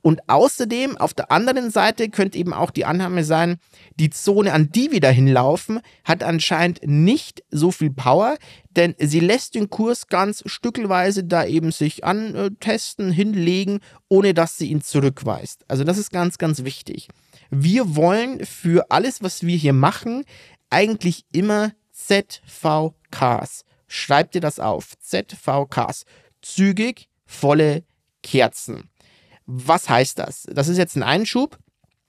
Und 0.00 0.20
außerdem, 0.28 0.96
auf 0.96 1.12
der 1.12 1.32
anderen 1.32 1.72
Seite 1.72 2.10
könnte 2.10 2.38
eben 2.38 2.52
auch 2.52 2.70
die 2.70 2.84
Annahme 2.84 3.24
sein, 3.24 3.56
die 3.98 4.10
Zone, 4.10 4.52
an 4.52 4.70
die 4.70 4.92
wir 4.92 5.00
dahin 5.00 5.26
laufen, 5.26 5.80
hat 6.04 6.22
anscheinend 6.22 6.82
nicht 6.86 7.42
so 7.50 7.72
viel 7.72 7.90
Power, 7.90 8.36
denn 8.70 8.94
sie 9.00 9.18
lässt 9.18 9.56
den 9.56 9.68
Kurs 9.68 10.06
ganz 10.06 10.44
stückelweise 10.46 11.24
da 11.24 11.44
eben 11.44 11.72
sich 11.72 12.04
antesten, 12.04 13.10
hinlegen, 13.10 13.80
ohne 14.08 14.34
dass 14.34 14.56
sie 14.56 14.68
ihn 14.68 14.82
zurückweist. 14.82 15.64
Also 15.66 15.82
das 15.82 15.98
ist 15.98 16.12
ganz, 16.12 16.38
ganz 16.38 16.62
wichtig. 16.62 17.08
Wir 17.50 17.96
wollen 17.96 18.46
für 18.46 18.92
alles, 18.92 19.20
was 19.20 19.42
wir 19.44 19.56
hier 19.56 19.72
machen, 19.72 20.22
eigentlich 20.70 21.24
immer 21.32 21.72
ZVKs. 22.06 23.64
Schreib 23.86 24.32
dir 24.32 24.40
das 24.40 24.58
auf. 24.58 24.98
ZVKs. 25.00 26.04
Zügig, 26.42 27.08
volle 27.26 27.84
Kerzen. 28.22 28.90
Was 29.46 29.88
heißt 29.88 30.18
das? 30.18 30.46
Das 30.50 30.68
ist 30.68 30.78
jetzt 30.78 30.96
ein 30.96 31.02
Einschub. 31.02 31.58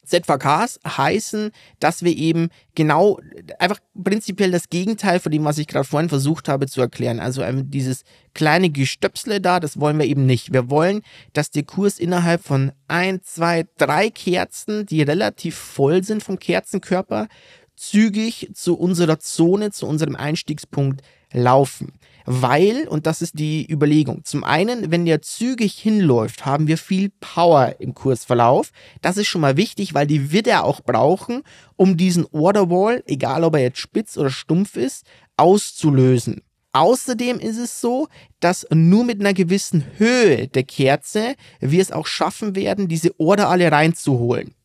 ZVKs 0.06 0.80
heißen, 0.86 1.52
dass 1.80 2.04
wir 2.04 2.16
eben 2.16 2.50
genau 2.76 3.20
einfach 3.58 3.80
prinzipiell 4.02 4.52
das 4.52 4.70
Gegenteil 4.70 5.20
von 5.20 5.32
dem, 5.32 5.44
was 5.46 5.58
ich 5.58 5.68
gerade 5.68 5.84
vorhin 5.84 6.10
versucht 6.10 6.48
habe 6.48 6.68
zu 6.68 6.80
erklären. 6.80 7.20
Also 7.20 7.44
dieses 7.64 8.04
kleine 8.36 8.70
Gestöpsle 8.70 9.42
da, 9.42 9.60
das 9.60 9.80
wollen 9.80 9.98
wir 9.98 10.06
eben 10.06 10.26
nicht. 10.26 10.54
Wir 10.54 10.70
wollen, 10.70 11.02
dass 11.34 11.50
der 11.50 11.64
Kurs 11.64 11.98
innerhalb 11.98 12.44
von 12.44 12.72
ein, 12.88 13.22
zwei, 13.24 13.66
drei 13.78 14.10
Kerzen, 14.12 14.86
die 14.86 15.02
relativ 15.02 15.56
voll 15.56 16.04
sind 16.04 16.22
vom 16.22 16.38
Kerzenkörper, 16.38 17.28
zügig 17.76 18.50
zu 18.54 18.78
unserer 18.78 19.20
Zone, 19.20 19.72
zu 19.72 19.86
unserem 19.88 20.16
Einstiegspunkt 20.16 21.02
laufen. 21.32 21.94
Weil, 22.26 22.88
und 22.88 23.06
das 23.06 23.22
ist 23.22 23.38
die 23.38 23.72
Überlegung, 23.72 24.24
zum 24.24 24.44
einen, 24.44 24.90
wenn 24.90 25.06
der 25.06 25.22
zügig 25.22 25.74
hinläuft, 25.74 26.46
haben 26.46 26.68
wir 26.68 26.80
viel 26.80 27.12
Power 27.20 27.76
im 27.78 27.94
Kursverlauf. 27.94 28.72
Das 29.02 29.18
ist 29.18 29.28
schon 29.28 29.42
mal 29.42 29.58
wichtig, 29.58 29.94
weil 29.94 30.08
die 30.08 30.32
wird 30.32 30.48
er 30.48 30.64
auch 30.64 30.82
brauchen, 30.82 31.44
um 31.76 31.98
diesen 31.98 32.26
Orderwall, 32.32 33.04
egal 33.06 33.44
ob 33.44 33.56
er 33.56 33.62
jetzt 33.62 33.78
spitz 33.78 34.18
oder 34.18 34.32
stumpf 34.32 34.76
ist, 34.76 35.06
auszulösen. 35.38 36.42
Außerdem 36.74 37.40
ist 37.40 37.58
es 37.58 37.80
so, 37.80 38.08
dass 38.40 38.66
nur 38.74 39.06
mit 39.06 39.22
einer 39.22 39.34
gewissen 39.34 39.86
Höhe 39.98 40.48
der 40.48 40.64
Kerze 40.64 41.36
wir 41.60 41.82
es 41.82 41.92
auch 41.92 42.08
schaffen 42.08 42.56
werden, 42.56 42.88
diese 42.88 43.18
Order 43.20 43.50
alle 43.50 43.72
reinzuholen. 43.72 44.56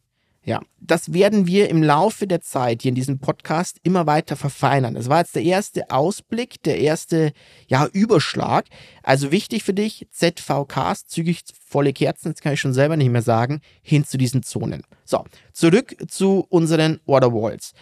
Ja, 0.43 0.61
das 0.81 1.13
werden 1.13 1.47
wir 1.47 1.69
im 1.69 1.83
Laufe 1.83 2.27
der 2.27 2.41
Zeit 2.41 2.83
hier 2.83 2.89
in 2.91 2.95
diesem 2.95 3.19
Podcast 3.19 3.79
immer 3.83 4.07
weiter 4.07 4.37
verfeinern. 4.37 4.95
Das 4.95 5.11
war 5.11 5.19
jetzt 5.19 5.37
der 5.37 5.43
erste 5.43 5.91
Ausblick, 5.91 6.63
der 6.63 6.79
erste 6.79 7.33
ja, 7.69 7.87
Überschlag. 7.93 8.65
Also 9.03 9.33
wichtig 9.33 9.65
für 9.65 9.75
dich, 9.75 10.09
ZVKs, 10.11 11.05
zügig 11.07 11.43
volle 11.67 11.93
Kerzen, 11.93 12.33
das 12.33 12.41
kann 12.41 12.55
ich 12.55 12.61
schon 12.61 12.73
selber 12.73 12.97
nicht 12.97 13.11
mehr 13.11 13.23
sagen, 13.23 13.61
hin 13.83 14.05
zu 14.07 14.17
diesen 14.17 14.43
Zonen. 14.43 14.83
So, 15.05 15.25
zurück 15.53 15.95
zu 16.09 16.47
unseren 16.49 17.01
Order 17.05 17.33
Walls. 17.35 17.75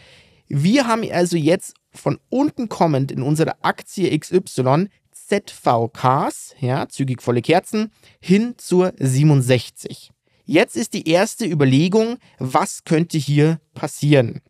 Wir 0.48 0.86
haben 0.86 1.08
also 1.12 1.36
jetzt 1.36 1.74
von 1.92 2.18
unten 2.28 2.68
kommend 2.68 3.12
in 3.12 3.22
unserer 3.22 3.56
Aktie 3.62 4.18
XY 4.18 4.88
ZVKs, 5.12 6.54
ja, 6.58 6.88
zügig 6.88 7.22
volle 7.22 7.42
Kerzen, 7.42 7.92
hin 8.20 8.54
zur 8.56 8.94
67. 8.98 10.10
Jetzt 10.50 10.78
ist 10.78 10.94
die 10.94 11.06
erste 11.06 11.44
Überlegung, 11.44 12.16
was 12.38 12.84
könnte 12.84 13.18
hier 13.18 13.60
passieren? 13.74 14.40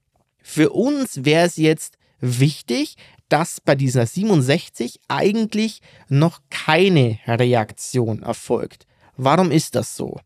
Für 0.40 0.70
uns 0.70 1.24
wäre 1.24 1.44
es 1.44 1.56
jetzt 1.56 1.98
wichtig, 2.20 2.94
dass 3.28 3.60
bei 3.60 3.74
dieser 3.74 4.06
67 4.06 5.00
eigentlich 5.08 5.80
noch 6.08 6.38
keine 6.50 7.18
Reaktion 7.26 8.22
erfolgt. 8.22 8.86
Warum 9.16 9.50
ist 9.50 9.74
das 9.74 9.96
so? 9.96 10.20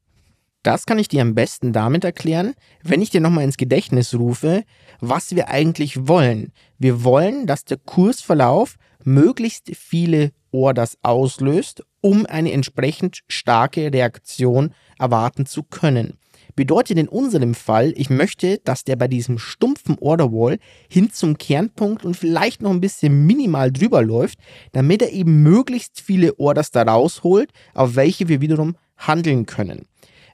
Das 0.63 0.85
kann 0.85 0.99
ich 0.99 1.09
dir 1.09 1.23
am 1.23 1.35
besten 1.35 1.73
damit 1.73 2.05
erklären, 2.05 2.53
wenn 2.83 3.01
ich 3.01 3.09
dir 3.09 3.23
nochmal 3.23 3.45
ins 3.45 3.57
Gedächtnis 3.57 4.15
rufe, 4.15 4.65
was 5.01 5.35
wir 5.35 5.49
eigentlich 5.49 6.07
wollen. 6.07 6.53
Wir 6.77 7.03
wollen, 7.03 7.47
dass 7.47 7.65
der 7.65 7.79
Kursverlauf 7.79 8.77
möglichst 9.05 9.75
viele 9.75 10.33
Orders 10.51 10.99
auslöst, 11.01 11.83
um 12.03 12.27
eine 12.27 12.53
entsprechend 12.53 13.21
starke 13.29 13.91
Reaktion 13.91 14.75
erwarten 14.99 15.47
zu 15.47 15.63
können. 15.63 16.19
Bedeutet 16.55 16.99
in 16.99 17.09
unserem 17.09 17.55
Fall, 17.55 17.95
ich 17.97 18.11
möchte, 18.11 18.59
dass 18.59 18.85
der 18.85 18.97
bei 18.97 19.09
diesem 19.09 19.39
stumpfen 19.39 19.97
Orderwall 19.99 20.59
hin 20.91 21.11
zum 21.11 21.39
Kernpunkt 21.39 22.05
und 22.05 22.15
vielleicht 22.15 22.61
noch 22.61 22.71
ein 22.71 22.83
bisschen 22.83 23.27
minimal 23.27 23.73
drüber 23.73 24.03
läuft, 24.03 24.39
damit 24.73 25.01
er 25.01 25.13
eben 25.13 25.43
möglichst 25.43 26.03
viele 26.03 26.39
Orders 26.39 26.71
da 26.71 26.83
rausholt, 26.83 27.53
auf 27.73 27.97
welche 27.97 28.29
wir 28.29 28.43
wiederum 28.43 28.77
handeln 28.99 29.47
können. 29.47 29.87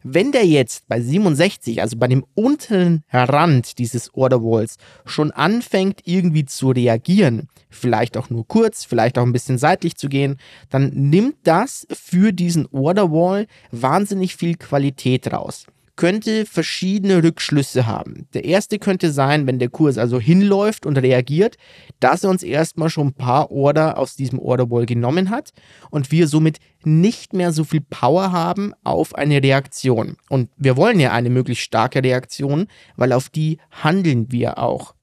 Wenn 0.02 0.32
der 0.32 0.46
jetzt 0.46 0.88
bei 0.88 1.00
67, 1.00 1.80
also 1.80 1.96
bei 1.96 2.06
dem 2.06 2.24
unteren 2.34 3.02
Rand 3.12 3.78
dieses 3.78 4.14
Orderwalls, 4.14 4.76
schon 5.04 5.30
anfängt 5.30 6.02
irgendwie 6.04 6.44
zu 6.44 6.70
reagieren, 6.70 7.48
vielleicht 7.70 8.16
auch 8.16 8.30
nur 8.30 8.46
kurz, 8.46 8.84
vielleicht 8.84 9.18
auch 9.18 9.24
ein 9.24 9.32
bisschen 9.32 9.58
seitlich 9.58 9.96
zu 9.96 10.08
gehen, 10.08 10.38
dann 10.70 10.90
nimmt 10.90 11.36
das 11.44 11.86
für 11.92 12.32
diesen 12.32 12.66
Orderwall 12.66 13.46
wahnsinnig 13.70 14.36
viel 14.36 14.56
Qualität 14.56 15.32
raus 15.32 15.66
könnte 15.98 16.46
verschiedene 16.46 17.24
Rückschlüsse 17.24 17.86
haben. 17.86 18.28
Der 18.32 18.44
erste 18.44 18.78
könnte 18.78 19.10
sein, 19.10 19.48
wenn 19.48 19.58
der 19.58 19.68
Kurs 19.68 19.98
also 19.98 20.20
hinläuft 20.20 20.86
und 20.86 20.96
reagiert, 20.96 21.56
dass 21.98 22.22
er 22.22 22.30
uns 22.30 22.44
erstmal 22.44 22.88
schon 22.88 23.08
ein 23.08 23.14
paar 23.14 23.50
Order 23.50 23.98
aus 23.98 24.14
diesem 24.14 24.38
Orderwall 24.38 24.86
genommen 24.86 25.28
hat 25.28 25.50
und 25.90 26.12
wir 26.12 26.28
somit 26.28 26.58
nicht 26.84 27.32
mehr 27.32 27.52
so 27.52 27.64
viel 27.64 27.80
Power 27.80 28.30
haben 28.30 28.74
auf 28.84 29.16
eine 29.16 29.42
Reaktion. 29.42 30.16
Und 30.28 30.50
wir 30.56 30.76
wollen 30.76 31.00
ja 31.00 31.10
eine 31.10 31.30
möglichst 31.30 31.64
starke 31.64 32.02
Reaktion, 32.02 32.68
weil 32.96 33.12
auf 33.12 33.28
die 33.28 33.58
handeln 33.72 34.30
wir 34.30 34.58
auch. 34.58 34.94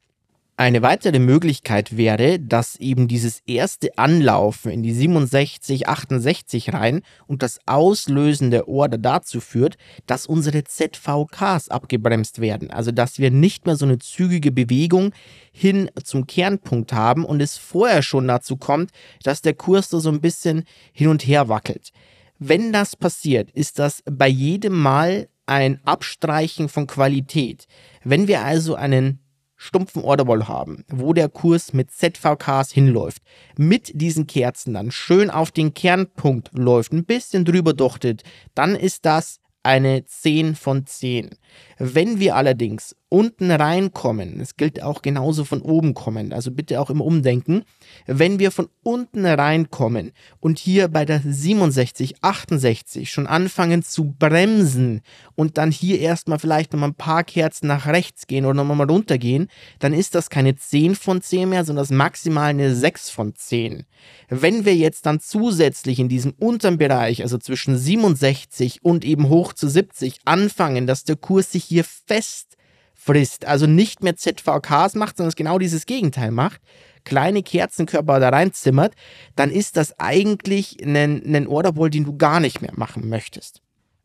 Eine 0.57 0.81
weitere 0.81 1.19
Möglichkeit 1.19 1.97
wäre, 1.97 2.39
dass 2.39 2.77
eben 2.77 3.09
dieses 3.09 3.41
erste 3.45 3.97
Anlaufen 3.97 4.71
in 4.71 4.83
die 4.83 4.93
67, 4.93 5.89
68 5.89 6.71
rein 6.71 7.01
und 7.27 7.43
das 7.43 7.59
Auslösen 7.65 8.51
der 8.51 8.69
Order 8.69 8.97
dazu 8.97 9.41
führt, 9.41 9.75
dass 10.05 10.25
unsere 10.25 10.63
ZVKs 10.63 11.67
abgebremst 11.67 12.39
werden. 12.39 12.71
Also 12.71 12.93
dass 12.93 13.19
wir 13.19 13.31
nicht 13.31 13.65
mehr 13.65 13.75
so 13.75 13.85
eine 13.85 13.99
zügige 13.99 14.53
Bewegung 14.53 15.11
hin 15.51 15.89
zum 16.01 16.25
Kernpunkt 16.25 16.93
haben 16.93 17.25
und 17.25 17.41
es 17.41 17.57
vorher 17.57 18.01
schon 18.01 18.25
dazu 18.25 18.55
kommt, 18.55 18.91
dass 19.23 19.41
der 19.41 19.55
Kurs 19.55 19.89
so 19.89 20.09
ein 20.09 20.21
bisschen 20.21 20.63
hin 20.93 21.09
und 21.09 21.27
her 21.27 21.49
wackelt. 21.49 21.91
Wenn 22.39 22.71
das 22.71 22.95
passiert, 22.95 23.51
ist 23.51 23.77
das 23.77 24.03
bei 24.09 24.29
jedem 24.29 24.81
Mal 24.81 25.27
ein 25.47 25.81
Abstreichen 25.83 26.69
von 26.69 26.87
Qualität. 26.87 27.67
Wenn 28.05 28.29
wir 28.29 28.41
also 28.41 28.75
einen 28.75 29.19
stumpfen 29.65 30.03
Orderwall 30.03 30.47
haben, 30.47 30.85
wo 30.89 31.13
der 31.13 31.27
Kurs 31.27 31.73
mit 31.73 31.91
ZVKs 31.91 32.71
hinläuft, 32.71 33.21
mit 33.57 33.91
diesen 33.99 34.27
Kerzen 34.27 34.73
dann 34.75 34.91
schön 34.91 35.29
auf 35.29 35.51
den 35.51 35.73
Kernpunkt 35.73 36.51
läuft, 36.53 36.93
ein 36.93 37.05
bisschen 37.05 37.45
drüber 37.45 37.73
dochtet, 37.73 38.23
dann 38.53 38.75
ist 38.75 39.05
das 39.05 39.39
eine 39.63 40.05
10 40.05 40.55
von 40.55 40.85
10. 40.85 41.31
Wenn 41.77 42.19
wir 42.19 42.35
allerdings 42.35 42.95
unten 43.09 43.51
reinkommen, 43.51 44.39
es 44.41 44.57
gilt 44.57 44.81
auch 44.81 45.01
genauso 45.01 45.45
von 45.45 45.61
oben 45.61 45.93
kommen, 45.93 46.33
also 46.33 46.51
bitte 46.51 46.81
auch 46.81 46.89
immer 46.89 47.05
umdenken, 47.05 47.63
wenn 48.07 48.39
wir 48.39 48.51
von 48.51 48.67
unten 48.83 49.25
reinkommen 49.25 50.11
und 50.39 50.59
hier 50.59 50.87
bei 50.87 51.05
der 51.05 51.21
67, 51.21 52.15
68 52.21 53.09
schon 53.09 53.27
anfangen 53.27 53.83
zu 53.83 54.13
bremsen 54.19 55.01
und 55.35 55.57
dann 55.57 55.71
hier 55.71 55.99
erstmal 55.99 56.39
vielleicht 56.39 56.73
nochmal 56.73 56.89
ein 56.89 56.95
paar 56.95 57.23
Kerzen 57.23 57.67
nach 57.67 57.87
rechts 57.87 58.27
gehen 58.27 58.45
oder 58.45 58.63
nochmal 58.63 58.89
runtergehen, 58.89 59.47
dann 59.79 59.93
ist 59.93 60.15
das 60.15 60.29
keine 60.29 60.55
10 60.55 60.95
von 60.95 61.21
10 61.21 61.49
mehr, 61.49 61.63
sondern 61.63 61.83
das 61.83 61.91
maximal 61.91 62.49
eine 62.49 62.75
6 62.75 63.09
von 63.09 63.35
10. 63.35 63.85
Wenn 64.29 64.65
wir 64.65 64.75
jetzt 64.75 65.05
dann 65.05 65.19
zusätzlich 65.19 65.99
in 65.99 66.09
diesem 66.09 66.33
unteren 66.37 66.77
Bereich, 66.77 67.21
also 67.21 67.37
zwischen 67.37 67.77
67 67.77 68.83
und 68.83 69.05
eben 69.05 69.29
hoch 69.29 69.53
zu 69.53 69.69
70, 69.69 70.19
anfangen, 70.25 70.87
dass 70.87 71.03
der 71.03 71.15
Kurs 71.15 71.51
sich 71.51 71.64
hier 71.65 71.83
fest 71.83 72.57
frisst, 73.05 73.45
also 73.45 73.67
nicht 73.67 74.01
mehr 74.01 74.15
ZVKs 74.15 74.95
macht, 74.95 75.17
sondern 75.17 75.29
es 75.29 75.35
genau 75.35 75.59
dieses 75.59 75.85
Gegenteil 75.85 76.31
macht, 76.31 76.61
kleine 77.03 77.43
Kerzenkörper 77.43 78.19
da 78.19 78.29
reinzimmert, 78.29 78.93
dann 79.35 79.51
ist 79.51 79.77
das 79.77 79.99
eigentlich 79.99 80.77
ein, 80.83 80.95
ein 81.35 81.47
Orderball, 81.47 81.89
den 81.89 82.05
du 82.05 82.17
gar 82.17 82.39
nicht 82.39 82.61
mehr 82.61 82.73
machen 82.75 83.07
möchtest. 83.07 83.61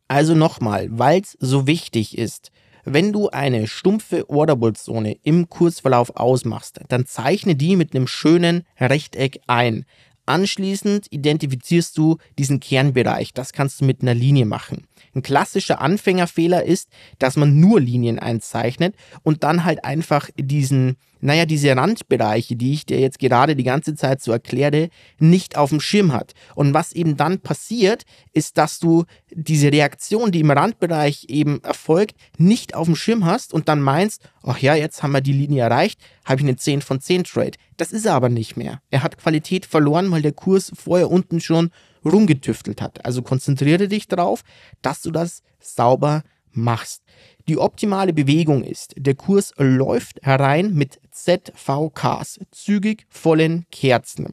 Also 0.07 0.35
nochmal, 0.35 0.87
weil 0.91 1.21
es 1.21 1.35
so 1.39 1.65
wichtig 1.67 2.17
ist, 2.17 2.51
wenn 2.83 3.13
du 3.13 3.29
eine 3.29 3.67
stumpfe 3.67 4.29
Orderball-Zone 4.29 5.17
im 5.23 5.49
Kursverlauf 5.49 6.15
ausmachst, 6.15 6.81
dann 6.89 7.05
zeichne 7.05 7.55
die 7.55 7.75
mit 7.75 7.95
einem 7.95 8.07
schönen 8.07 8.63
Rechteck 8.79 9.39
ein. 9.47 9.85
Anschließend 10.25 11.07
identifizierst 11.11 11.97
du 11.97 12.17
diesen 12.37 12.59
Kernbereich. 12.59 13.33
Das 13.33 13.53
kannst 13.53 13.81
du 13.81 13.85
mit 13.85 14.01
einer 14.01 14.13
Linie 14.13 14.45
machen. 14.45 14.85
Ein 15.15 15.21
klassischer 15.21 15.81
Anfängerfehler 15.81 16.63
ist, 16.63 16.89
dass 17.19 17.35
man 17.35 17.59
nur 17.59 17.79
Linien 17.79 18.19
einzeichnet 18.19 18.95
und 19.23 19.43
dann 19.43 19.63
halt 19.63 19.83
einfach 19.83 20.29
diesen, 20.37 20.97
naja, 21.19 21.45
diese 21.45 21.75
Randbereiche, 21.75 22.55
die 22.55 22.73
ich 22.73 22.85
dir 22.85 22.99
jetzt 22.99 23.19
gerade 23.19 23.55
die 23.55 23.63
ganze 23.63 23.95
Zeit 23.95 24.21
so 24.21 24.31
erkläre, 24.31 24.89
nicht 25.19 25.57
auf 25.57 25.69
dem 25.69 25.79
Schirm 25.79 26.13
hat. 26.13 26.33
Und 26.55 26.73
was 26.73 26.93
eben 26.93 27.17
dann 27.17 27.39
passiert, 27.39 28.03
ist, 28.33 28.57
dass 28.57 28.79
du 28.79 29.05
diese 29.31 29.71
Reaktion, 29.71 30.31
die 30.31 30.39
im 30.39 30.51
Randbereich 30.51 31.25
eben 31.29 31.63
erfolgt, 31.63 32.15
nicht 32.37 32.75
auf 32.75 32.85
dem 32.85 32.95
Schirm 32.95 33.25
hast 33.25 33.53
und 33.53 33.69
dann 33.69 33.81
meinst, 33.81 34.21
ach 34.43 34.59
ja, 34.59 34.75
jetzt 34.75 35.03
haben 35.03 35.11
wir 35.11 35.21
die 35.21 35.33
Linie 35.33 35.63
erreicht, 35.63 35.99
habe 36.25 36.41
ich 36.41 36.47
eine 36.47 36.55
10 36.55 36.81
von 36.81 36.99
10 36.99 37.23
Trade. 37.23 37.57
Das 37.77 37.91
ist 37.91 38.05
er 38.05 38.13
aber 38.13 38.29
nicht 38.29 38.57
mehr. 38.57 38.81
Er 38.89 39.03
hat 39.03 39.17
Qualität 39.17 39.65
verloren, 39.65 40.11
weil 40.11 40.21
der 40.21 40.33
Kurs 40.33 40.71
vorher 40.75 41.09
unten 41.09 41.39
schon 41.39 41.71
rumgetüftelt 42.05 42.81
hat. 42.81 43.05
Also 43.05 43.21
konzentriere 43.21 43.87
dich 43.87 44.07
darauf, 44.07 44.43
dass 44.81 45.01
du 45.01 45.11
das 45.11 45.43
sauber 45.59 46.23
machst. 46.51 47.03
Die 47.51 47.57
optimale 47.57 48.13
Bewegung 48.13 48.63
ist, 48.63 48.93
der 48.95 49.13
Kurs 49.13 49.51
läuft 49.57 50.21
herein 50.23 50.73
mit 50.73 51.01
ZVKs, 51.11 52.39
zügig 52.49 53.05
vollen 53.09 53.65
Kerzen. 53.73 54.27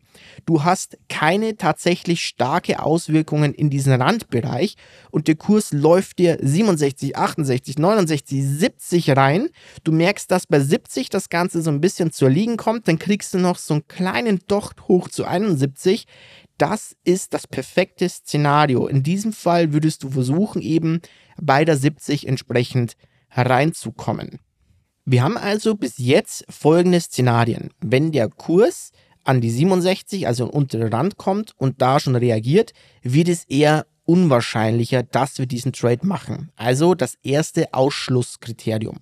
Du 0.46 0.62
hast 0.62 0.96
keine 1.08 1.56
tatsächlich 1.56 2.24
starke 2.24 2.80
Auswirkungen 2.80 3.54
in 3.54 3.70
diesen 3.70 3.92
Randbereich 4.00 4.76
und 5.10 5.26
der 5.26 5.34
Kurs 5.34 5.72
läuft 5.72 6.20
dir 6.20 6.38
67, 6.40 7.16
68, 7.16 7.76
69, 7.76 8.40
70 8.40 9.16
rein. 9.16 9.48
Du 9.82 9.90
merkst, 9.90 10.30
dass 10.30 10.46
bei 10.46 10.60
70 10.60 11.10
das 11.10 11.28
Ganze 11.28 11.60
so 11.60 11.70
ein 11.70 11.80
bisschen 11.80 12.12
zu 12.12 12.26
erliegen 12.26 12.56
kommt, 12.56 12.86
dann 12.86 13.00
kriegst 13.00 13.34
du 13.34 13.38
noch 13.38 13.58
so 13.58 13.74
einen 13.74 13.88
kleinen 13.88 14.38
Docht 14.46 14.86
hoch 14.86 15.08
zu 15.08 15.24
71 15.24 16.06
das 16.58 16.96
ist 17.04 17.34
das 17.34 17.46
perfekte 17.46 18.08
Szenario. 18.08 18.88
In 18.88 19.04
diesem 19.04 19.32
Fall 19.32 19.72
würdest 19.72 20.02
du 20.02 20.10
versuchen, 20.10 20.60
eben 20.60 21.00
bei 21.40 21.64
der 21.64 21.76
70 21.76 22.26
entsprechend 22.26 22.96
hereinzukommen. 23.28 24.40
Wir 25.04 25.22
haben 25.22 25.36
also 25.36 25.74
bis 25.74 25.98
jetzt 25.98 26.44
folgende 26.50 27.00
Szenarien. 27.00 27.70
Wenn 27.80 28.12
der 28.12 28.28
Kurs 28.28 28.92
an 29.24 29.40
die 29.40 29.50
67, 29.50 30.26
also 30.26 30.44
an 30.44 30.50
untere 30.50 30.92
Rand 30.92 31.16
kommt 31.16 31.52
und 31.56 31.80
da 31.80 32.00
schon 32.00 32.16
reagiert, 32.16 32.72
wird 33.02 33.28
es 33.28 33.44
eher 33.44 33.86
unwahrscheinlicher, 34.04 35.02
dass 35.02 35.38
wir 35.38 35.46
diesen 35.46 35.72
Trade 35.72 36.06
machen. 36.06 36.50
Also 36.56 36.94
das 36.94 37.14
erste 37.22 37.72
Ausschlusskriterium. 37.72 38.98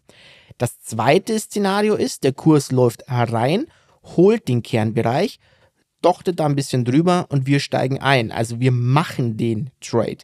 Das 0.59 0.81
zweite 0.81 1.39
Szenario 1.39 1.95
ist, 1.95 2.25
der 2.25 2.33
Kurs 2.33 2.73
läuft 2.73 3.09
herein, 3.09 3.67
holt 4.03 4.49
den 4.49 4.63
Kernbereich 4.63 5.39
dochtet 6.07 6.39
da 6.39 6.47
ein 6.47 6.55
bisschen 6.55 6.85
drüber 6.85 7.27
und 7.31 7.47
wir 7.47 7.59
steigen 7.59 8.01
ein. 8.01 8.31
Also 8.31 8.61
wir 8.61 8.71
machen 8.71 9.37
den 9.37 9.71
Trade. 9.81 10.19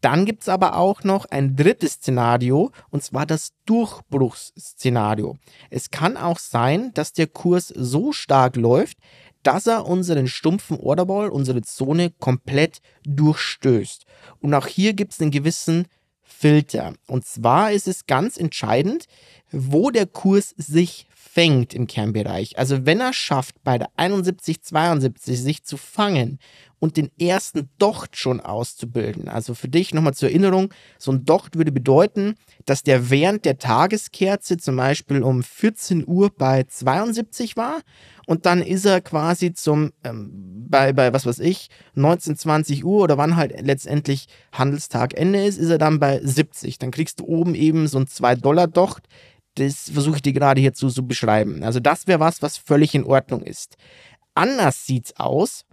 Dann 0.00 0.26
gibt 0.26 0.42
es 0.42 0.48
aber 0.48 0.76
auch 0.76 1.02
noch 1.02 1.24
ein 1.26 1.56
drittes 1.56 1.94
Szenario, 1.94 2.70
und 2.90 3.02
zwar 3.02 3.26
das 3.26 3.52
Durchbruchsszenario. 3.66 5.36
Es 5.70 5.90
kann 5.90 6.16
auch 6.16 6.38
sein, 6.38 6.92
dass 6.94 7.12
der 7.12 7.26
Kurs 7.26 7.68
so 7.68 8.12
stark 8.12 8.56
läuft, 8.56 8.98
dass 9.42 9.66
er 9.66 9.86
unseren 9.86 10.28
stumpfen 10.28 10.78
Orderball, 10.78 11.30
unsere 11.30 11.62
Zone 11.62 12.10
komplett 12.10 12.80
durchstößt. 13.04 14.04
Und 14.40 14.54
auch 14.54 14.66
hier 14.66 14.94
gibt 14.94 15.12
es 15.12 15.20
einen 15.20 15.30
gewissen 15.30 15.86
Filter. 16.22 16.94
Und 17.06 17.24
zwar 17.24 17.72
ist 17.72 17.88
es 17.88 18.06
ganz 18.06 18.36
entscheidend, 18.36 19.06
wo 19.50 19.90
der 19.90 20.06
Kurs 20.06 20.54
sich 20.56 21.06
fängt 21.14 21.74
im 21.74 21.86
Kernbereich, 21.86 22.58
also 22.58 22.84
wenn 22.86 23.00
er 23.00 23.12
schafft, 23.12 23.62
bei 23.62 23.78
der 23.78 23.90
71, 23.96 24.62
72 24.62 25.40
sich 25.40 25.62
zu 25.62 25.76
fangen 25.76 26.38
und 26.80 26.96
den 26.96 27.10
ersten 27.18 27.68
Docht 27.78 28.16
schon 28.16 28.40
auszubilden, 28.40 29.28
also 29.28 29.54
für 29.54 29.68
dich 29.68 29.94
nochmal 29.94 30.14
zur 30.14 30.30
Erinnerung, 30.30 30.72
so 30.98 31.12
ein 31.12 31.24
Docht 31.24 31.56
würde 31.56 31.72
bedeuten, 31.72 32.34
dass 32.66 32.82
der 32.82 33.10
während 33.10 33.44
der 33.44 33.58
Tageskerze 33.58 34.56
zum 34.56 34.76
Beispiel 34.76 35.22
um 35.22 35.42
14 35.42 36.06
Uhr 36.06 36.30
bei 36.36 36.64
72 36.64 37.56
war 37.56 37.82
und 38.26 38.44
dann 38.44 38.60
ist 38.60 38.84
er 38.84 39.00
quasi 39.00 39.52
zum, 39.52 39.92
ähm, 40.04 40.66
bei, 40.68 40.92
bei 40.92 41.12
was 41.12 41.24
weiß 41.24 41.38
ich, 41.38 41.68
19, 41.94 42.36
20 42.36 42.84
Uhr 42.84 43.02
oder 43.02 43.16
wann 43.16 43.36
halt 43.36 43.54
letztendlich 43.64 44.26
Handelstagende 44.52 45.44
ist, 45.44 45.58
ist 45.58 45.70
er 45.70 45.78
dann 45.78 45.98
bei 45.98 46.20
70. 46.22 46.78
Dann 46.78 46.90
kriegst 46.90 47.20
du 47.20 47.24
oben 47.24 47.54
eben 47.54 47.86
so 47.86 47.98
ein 47.98 48.06
2-Dollar-Docht, 48.06 49.04
das 49.58 49.90
versuche 49.90 50.16
ich 50.16 50.22
dir 50.22 50.32
gerade 50.32 50.60
hier 50.60 50.74
zu 50.74 50.88
so 50.88 51.02
beschreiben. 51.02 51.62
Also 51.62 51.80
das 51.80 52.06
wäre 52.06 52.20
was, 52.20 52.42
was 52.42 52.56
völlig 52.56 52.94
in 52.94 53.04
Ordnung 53.04 53.42
ist. 53.42 53.76
Anders 54.34 54.86
sieht's 54.86 55.18
aus, 55.18 55.64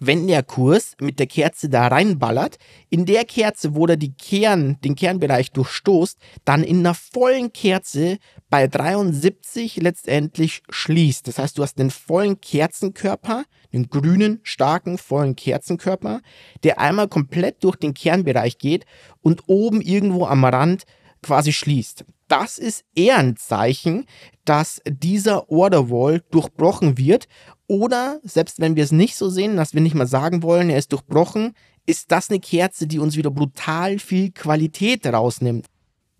wenn 0.00 0.26
der 0.26 0.42
Kurs 0.42 0.96
mit 1.00 1.18
der 1.18 1.26
Kerze 1.26 1.68
da 1.68 1.86
reinballert, 1.86 2.58
in 2.90 3.06
der 3.06 3.24
Kerze, 3.24 3.74
wo 3.74 3.86
er 3.86 3.96
die 3.96 4.14
Kern, 4.14 4.78
den 4.82 4.96
Kernbereich 4.96 5.52
durchstoßt, 5.52 6.18
dann 6.44 6.64
in 6.64 6.80
einer 6.80 6.94
vollen 6.94 7.52
Kerze 7.52 8.18
bei 8.50 8.66
73 8.66 9.76
letztendlich 9.76 10.62
schließt. 10.68 11.28
Das 11.28 11.38
heißt, 11.38 11.58
du 11.58 11.62
hast 11.62 11.78
den 11.78 11.90
vollen 11.90 12.40
Kerzenkörper, 12.40 13.44
den 13.72 13.88
grünen, 13.88 14.40
starken, 14.42 14.98
vollen 14.98 15.36
Kerzenkörper, 15.36 16.20
der 16.64 16.80
einmal 16.80 17.08
komplett 17.08 17.62
durch 17.62 17.76
den 17.76 17.94
Kernbereich 17.94 18.58
geht 18.58 18.86
und 19.20 19.42
oben 19.46 19.80
irgendwo 19.80 20.26
am 20.26 20.44
Rand 20.44 20.84
quasi 21.22 21.52
schließt 21.52 22.04
das 22.28 22.58
ist 22.58 22.84
eher 22.94 23.18
ein 23.18 23.36
Zeichen, 23.36 24.06
dass 24.44 24.80
dieser 24.86 25.50
Order 25.50 25.90
Wall 25.90 26.22
durchbrochen 26.30 26.98
wird. 26.98 27.28
Oder 27.66 28.20
selbst 28.22 28.60
wenn 28.60 28.76
wir 28.76 28.84
es 28.84 28.92
nicht 28.92 29.16
so 29.16 29.28
sehen, 29.28 29.56
dass 29.56 29.74
wir 29.74 29.80
nicht 29.80 29.94
mal 29.94 30.06
sagen 30.06 30.42
wollen, 30.42 30.70
er 30.70 30.78
ist 30.78 30.92
durchbrochen, 30.92 31.54
ist 31.86 32.12
das 32.12 32.30
eine 32.30 32.40
Kerze, 32.40 32.86
die 32.86 32.98
uns 32.98 33.16
wieder 33.16 33.30
brutal 33.30 33.98
viel 33.98 34.30
Qualität 34.32 35.06
rausnimmt. 35.06 35.66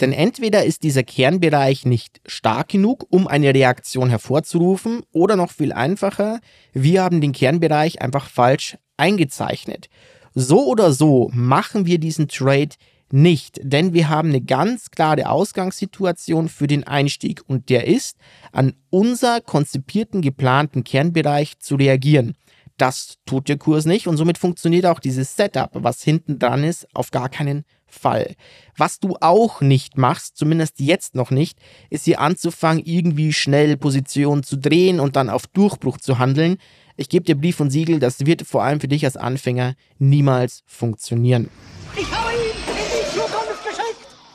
Denn 0.01 0.13
entweder 0.13 0.65
ist 0.65 0.83
dieser 0.83 1.05
Kernbereich 1.05 1.87
nicht 1.87 2.21
stark 2.27 2.69
genug, 2.69 3.07
um 3.11 3.29
eine 3.29 3.55
Reaktion 3.55 4.11
hervorzurufen, 4.11 5.03
oder 5.13 5.37
noch 5.37 5.53
viel 5.53 5.73
einfacher, 5.73 6.41
wir 6.73 7.03
haben 7.03 7.21
den 7.21 7.33
Kernbereich 7.33 8.03
einfach 8.03 8.29
falsch 8.29 8.77
eingezeichnet. 8.97 9.89
So 10.35 10.67
oder 10.67 10.93
so 10.93 11.31
machen 11.33 11.87
wir 11.87 11.99
diesen 11.99 12.27
Trade 12.27 12.75
nicht, 13.13 13.61
denn 13.63 13.93
wir 13.93 14.09
haben 14.09 14.31
eine 14.31 14.41
ganz 14.41 14.91
klare 14.91 15.29
Ausgangssituation 15.29 16.49
für 16.49 16.67
den 16.67 16.85
Einstieg 16.85 17.43
und 17.47 17.69
der 17.69 17.87
ist, 17.87 18.17
an 18.53 18.75
unser 18.91 19.41
konzipierten, 19.41 20.23
geplanten 20.23 20.85
Kernbereich 20.85 21.59
zu 21.59 21.77
reagieren. 21.77 22.35
Das 22.77 23.19
tut 23.25 23.49
der 23.49 23.57
Kurs 23.57 23.85
nicht 23.85 24.09
und 24.09 24.17
somit 24.17 24.37
funktioniert 24.37 24.87
auch 24.87 24.99
dieses 24.99 25.37
Setup, 25.37 25.71
was 25.75 26.03
hinten 26.03 26.41
dran 26.41 26.65
ist, 26.65 26.89
auf 26.93 27.13
gar 27.13 27.29
keinen 27.29 27.65
Fall. 27.87 28.35
Was 28.77 28.99
du 28.99 29.17
auch 29.21 29.61
nicht 29.61 29.97
machst, 29.97 30.37
zumindest 30.37 30.81
jetzt 30.81 31.15
noch 31.15 31.31
nicht, 31.31 31.59
ist 31.91 32.07
hier 32.07 32.21
anzufangen, 32.21 32.85
irgendwie 32.85 33.33
schnell 33.33 33.77
Positionen 33.77 34.43
zu 34.43 34.57
drehen 34.57 34.99
und 34.99 35.15
dann 35.15 35.31
auf 35.31 35.47
Durchbruch 35.47 35.99
zu 35.99 36.19
handeln. 36.19 36.57
Ich 36.97 37.09
gebe 37.09 37.25
dir 37.25 37.37
Brief 37.37 37.61
und 37.61 37.71
Siegel, 37.71 38.01
das 38.01 38.27
wird 38.27 38.43
vor 38.43 38.65
allem 38.65 38.81
für 38.81 38.89
dich 38.89 39.05
als 39.05 39.17
Anfänger 39.17 39.75
niemals 39.99 40.65
funktionieren. 40.67 41.49
Ich 41.97 42.03
ihn! 42.03 42.34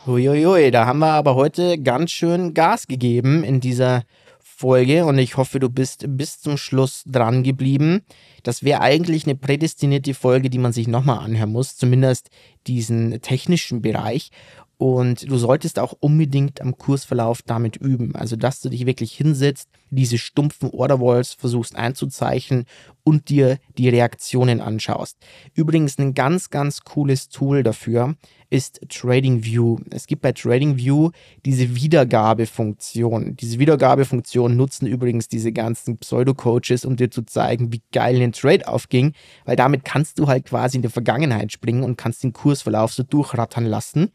Uiuiui, 0.10 0.72
da 0.72 0.88
haben 0.88 0.98
wir 1.00 1.12
aber 1.12 1.36
heute 1.36 1.78
ganz 1.78 2.10
schön 2.10 2.56
Gas 2.56 2.88
gegeben 2.88 3.44
in 3.44 3.60
dieser 3.60 4.06
Folge 4.40 5.06
und 5.06 5.20
ich 5.20 5.38
hoffe, 5.38 5.60
du 5.60 5.70
bist 5.70 6.04
bis 6.08 6.42
zum 6.42 6.58
Schluss 6.58 7.04
dran 7.06 7.44
geblieben. 7.44 8.02
Das 8.42 8.64
wäre 8.64 8.82
eigentlich 8.82 9.26
eine 9.26 9.36
prädestinierte 9.36 10.16
Folge, 10.16 10.50
die 10.50 10.58
man 10.58 10.74
sich 10.74 10.88
nochmal 10.88 11.20
anhören 11.20 11.52
muss, 11.52 11.78
zumindest 11.78 12.32
diesen 12.66 13.22
technischen 13.22 13.84
Bereich. 13.84 14.32
Und 14.78 15.30
du 15.30 15.38
solltest 15.38 15.78
auch 15.78 15.94
unbedingt 16.00 16.62
am 16.62 16.76
Kursverlauf 16.76 17.42
damit 17.44 17.76
üben. 17.76 18.16
Also, 18.16 18.36
dass 18.38 18.62
du 18.62 18.70
dich 18.70 18.86
wirklich 18.86 19.12
hinsetzt, 19.12 19.70
diese 19.90 20.18
stumpfen 20.18 20.72
Orderwalls 20.72 21.34
versuchst 21.34 21.76
einzuzeichnen 21.76 22.64
und 23.04 23.28
dir 23.30 23.58
die 23.78 23.90
Reaktionen 23.90 24.62
anschaust. 24.62 25.18
Übrigens 25.54 26.00
ein 26.00 26.14
ganz, 26.14 26.50
ganz 26.50 26.82
cooles 26.82 27.28
Tool 27.28 27.62
dafür 27.62 28.16
ist 28.50 28.82
TradingView. 28.90 29.78
Es 29.92 30.08
gibt 30.08 30.22
bei 30.22 30.32
TradingView 30.32 31.12
diese 31.46 31.76
Wiedergabefunktion. 31.76 33.36
Diese 33.36 33.60
Wiedergabefunktion 33.60 34.56
nutzen 34.56 34.88
übrigens 34.88 35.28
diese 35.28 35.52
ganzen 35.52 35.98
Pseudo-Coaches, 35.98 36.86
um 36.86 36.96
dir 36.96 37.12
zu 37.12 37.24
zeigen, 37.24 37.72
wie 37.72 37.82
geil 37.92 38.22
ein 38.22 38.32
Trade 38.32 38.68
aufging, 38.68 39.14
weil 39.46 39.56
damit 39.56 39.86
kannst 39.86 40.20
du 40.20 40.28
halt 40.28 40.46
quasi 40.46 40.78
in 40.78 40.82
der 40.82 40.92
Vergangenheit 40.92 41.52
springen 41.52 41.84
und 41.84 41.98
kannst 41.98 42.24
den 42.24 42.34
Kursverlauf 42.34 42.92
so 42.94 43.04
durchrattern 43.04 43.66
lassen. 43.66 44.12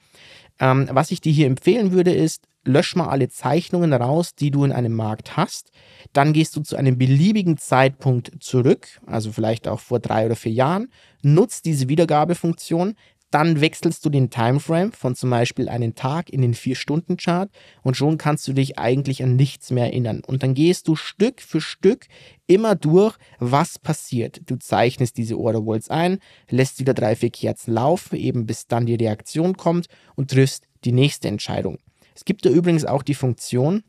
Ähm, 0.59 0.89
was 0.91 1.11
ich 1.11 1.21
dir 1.21 1.33
hier 1.33 1.47
empfehlen 1.47 1.93
würde, 1.93 2.13
ist, 2.13 2.47
lösch 2.65 2.97
mal 2.97 3.09
alle 3.09 3.29
Zeichnungen 3.29 3.93
raus, 3.93 4.35
die 4.35 4.51
du 4.51 4.65
in 4.65 4.73
einem 4.73 4.95
Markt 4.95 5.37
hast. 5.37 5.71
Dann 6.13 6.33
gehst 6.33 6.57
du 6.57 6.63
zu 6.63 6.77
einem 6.77 6.99
beliebigen 6.99 7.57
Zeitpunkt 7.57 8.33
zurück, 8.41 9.01
also 9.07 9.33
vielleicht 9.33 9.69
auch 9.69 9.81
vor 9.81 10.01
drei 10.01 10.27
oder 10.27 10.37
vier 10.37 10.53
Jahren, 10.53 10.89
nutzt 11.23 11.65
diese 11.65 11.89
Wiedergabefunktion, 11.89 12.95
dann 13.31 13.61
wechselst 13.61 14.05
du 14.05 14.11
den 14.11 14.31
Timeframe 14.31 14.93
von 14.93 15.17
zum 15.17 15.31
Beispiel 15.31 15.69
einen 15.69 15.95
Tag 15.95 16.31
in 16.31 16.41
den 16.41 16.55
Vier-Stunden-Chart 16.55 17.51
und 17.83 17.97
schon 17.97 18.17
kannst 18.17 18.47
du 18.47 18.53
dich 18.53 18.79
eigentlich 18.79 19.23
an 19.23 19.37
nichts 19.37 19.71
mehr 19.71 19.87
erinnern. 19.87 20.23
Und 20.25 20.43
dann 20.43 20.55
gehst 20.55 20.87
du 20.87 20.95
Stück 20.95 21.41
für 21.41 21.61
Stück 21.61 22.07
immer 22.47 22.77
durch, 22.77 23.17
was 23.39 23.79
passiert. 23.79 24.43
Du 24.47 24.57
zeichnest 24.57 25.17
diese 25.17 25.39
Order 25.39 25.67
Walls 25.67 25.91
ein, 25.91 26.19
lässt 26.49 26.79
wieder 26.79 26.95
drei, 26.95 27.17
vier 27.17 27.31
Kerzen 27.31 27.73
laufen, 27.75 28.17
eben 28.17 28.47
bis 28.47 28.67
dann 28.67 28.87
die 28.87 28.95
Reaktion 28.95 29.57
kommt 29.57 29.87
und 30.15 30.31
triffst 30.31 30.69
die 30.85 30.93
nächste 30.93 31.29
Entscheidung. 31.29 31.79
Es 32.15 32.25
gibt 32.25 32.45
da 32.45 32.51
übrigens 32.51 32.85
auch 32.85 33.03
die 33.03 33.15
Funktion, 33.15 33.83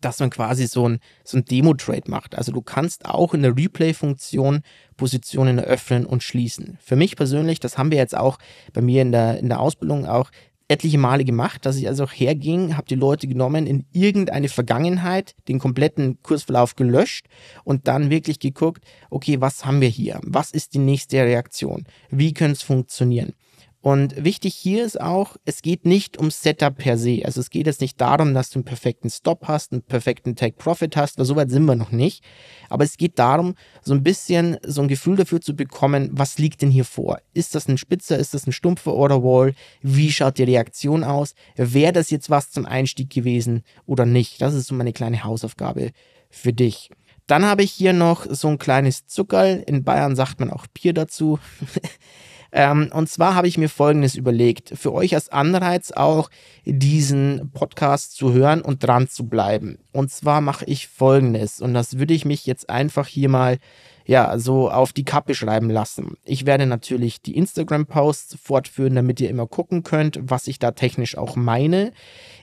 dass 0.00 0.20
man 0.20 0.30
quasi 0.30 0.66
so 0.66 0.88
ein, 0.88 0.98
so 1.24 1.38
ein 1.38 1.44
Demo-Trade 1.44 2.10
macht. 2.10 2.36
Also 2.36 2.52
du 2.52 2.62
kannst 2.62 3.06
auch 3.06 3.34
in 3.34 3.42
der 3.42 3.56
Replay-Funktion 3.56 4.62
Positionen 4.96 5.58
eröffnen 5.58 6.06
und 6.06 6.22
schließen. 6.22 6.78
Für 6.80 6.96
mich 6.96 7.16
persönlich, 7.16 7.60
das 7.60 7.78
haben 7.78 7.90
wir 7.90 7.98
jetzt 7.98 8.16
auch 8.16 8.38
bei 8.72 8.80
mir 8.80 9.02
in 9.02 9.12
der, 9.12 9.38
in 9.38 9.48
der 9.48 9.60
Ausbildung 9.60 10.06
auch 10.06 10.30
etliche 10.68 10.98
Male 10.98 11.24
gemacht, 11.24 11.66
dass 11.66 11.76
ich 11.76 11.88
also 11.88 12.04
auch 12.04 12.12
herging, 12.12 12.76
habe 12.76 12.86
die 12.86 12.94
Leute 12.94 13.26
genommen, 13.26 13.66
in 13.66 13.84
irgendeine 13.92 14.48
Vergangenheit 14.48 15.34
den 15.48 15.58
kompletten 15.58 16.22
Kursverlauf 16.22 16.74
gelöscht 16.74 17.26
und 17.64 17.86
dann 17.86 18.10
wirklich 18.10 18.38
geguckt, 18.38 18.84
okay, 19.10 19.40
was 19.40 19.64
haben 19.64 19.80
wir 19.80 19.88
hier? 19.88 20.20
Was 20.22 20.50
ist 20.52 20.74
die 20.74 20.78
nächste 20.78 21.18
Reaktion? 21.18 21.84
Wie 22.10 22.32
könnte 22.32 22.54
es 22.54 22.62
funktionieren? 22.62 23.34
Und 23.84 24.24
wichtig 24.24 24.54
hier 24.54 24.82
ist 24.82 24.98
auch, 24.98 25.36
es 25.44 25.60
geht 25.60 25.84
nicht 25.84 26.16
um 26.16 26.30
Setup 26.30 26.74
per 26.74 26.96
se. 26.96 27.20
Also 27.22 27.42
es 27.42 27.50
geht 27.50 27.66
jetzt 27.66 27.82
nicht 27.82 28.00
darum, 28.00 28.32
dass 28.32 28.48
du 28.48 28.60
einen 28.60 28.64
perfekten 28.64 29.10
Stop 29.10 29.46
hast, 29.46 29.72
einen 29.72 29.82
perfekten 29.82 30.36
Take 30.36 30.56
Profit 30.56 30.96
hast, 30.96 31.18
weil 31.18 31.26
so 31.26 31.36
weit 31.36 31.50
sind 31.50 31.66
wir 31.66 31.74
noch 31.74 31.92
nicht. 31.92 32.24
Aber 32.70 32.84
es 32.84 32.96
geht 32.96 33.18
darum, 33.18 33.56
so 33.82 33.92
ein 33.92 34.02
bisschen 34.02 34.56
so 34.62 34.80
ein 34.80 34.88
Gefühl 34.88 35.16
dafür 35.16 35.42
zu 35.42 35.54
bekommen, 35.54 36.08
was 36.12 36.38
liegt 36.38 36.62
denn 36.62 36.70
hier 36.70 36.86
vor? 36.86 37.18
Ist 37.34 37.54
das 37.54 37.68
ein 37.68 37.76
spitzer, 37.76 38.16
ist 38.16 38.32
das 38.32 38.46
ein 38.46 38.52
stumpfer 38.52 38.94
Order 38.94 39.22
Wall? 39.22 39.54
Wie 39.82 40.10
schaut 40.10 40.38
die 40.38 40.44
Reaktion 40.44 41.04
aus? 41.04 41.34
Wäre 41.56 41.92
das 41.92 42.08
jetzt 42.08 42.30
was 42.30 42.50
zum 42.50 42.64
Einstieg 42.64 43.10
gewesen 43.10 43.64
oder 43.84 44.06
nicht? 44.06 44.40
Das 44.40 44.54
ist 44.54 44.68
so 44.68 44.74
meine 44.74 44.94
kleine 44.94 45.24
Hausaufgabe 45.24 45.90
für 46.30 46.54
dich. 46.54 46.88
Dann 47.26 47.44
habe 47.44 47.62
ich 47.62 47.72
hier 47.72 47.92
noch 47.92 48.24
so 48.30 48.48
ein 48.48 48.56
kleines 48.56 49.06
Zuckerl. 49.06 49.62
In 49.66 49.84
Bayern 49.84 50.16
sagt 50.16 50.40
man 50.40 50.50
auch 50.50 50.66
Bier 50.68 50.94
dazu. 50.94 51.38
Ähm, 52.56 52.88
und 52.94 53.08
zwar 53.08 53.34
habe 53.34 53.48
ich 53.48 53.58
mir 53.58 53.68
Folgendes 53.68 54.14
überlegt, 54.14 54.72
für 54.76 54.94
euch 54.94 55.16
als 55.16 55.28
Anreiz 55.28 55.90
auch 55.90 56.30
diesen 56.64 57.50
Podcast 57.52 58.14
zu 58.14 58.32
hören 58.32 58.62
und 58.62 58.84
dran 58.84 59.08
zu 59.08 59.26
bleiben. 59.26 59.78
Und 59.92 60.12
zwar 60.12 60.40
mache 60.40 60.64
ich 60.66 60.86
Folgendes 60.86 61.60
und 61.60 61.74
das 61.74 61.98
würde 61.98 62.14
ich 62.14 62.24
mich 62.24 62.46
jetzt 62.46 62.70
einfach 62.70 63.08
hier 63.08 63.28
mal 63.28 63.58
ja, 64.06 64.38
so 64.38 64.70
auf 64.70 64.92
die 64.92 65.04
Kappe 65.04 65.34
schreiben 65.34 65.70
lassen. 65.70 66.16
Ich 66.24 66.46
werde 66.46 66.66
natürlich 66.66 67.22
die 67.22 67.36
Instagram-Posts 67.36 68.36
fortführen, 68.40 68.94
damit 68.94 69.20
ihr 69.20 69.30
immer 69.30 69.46
gucken 69.46 69.82
könnt, 69.82 70.20
was 70.22 70.46
ich 70.46 70.58
da 70.58 70.72
technisch 70.72 71.16
auch 71.16 71.36
meine. 71.36 71.92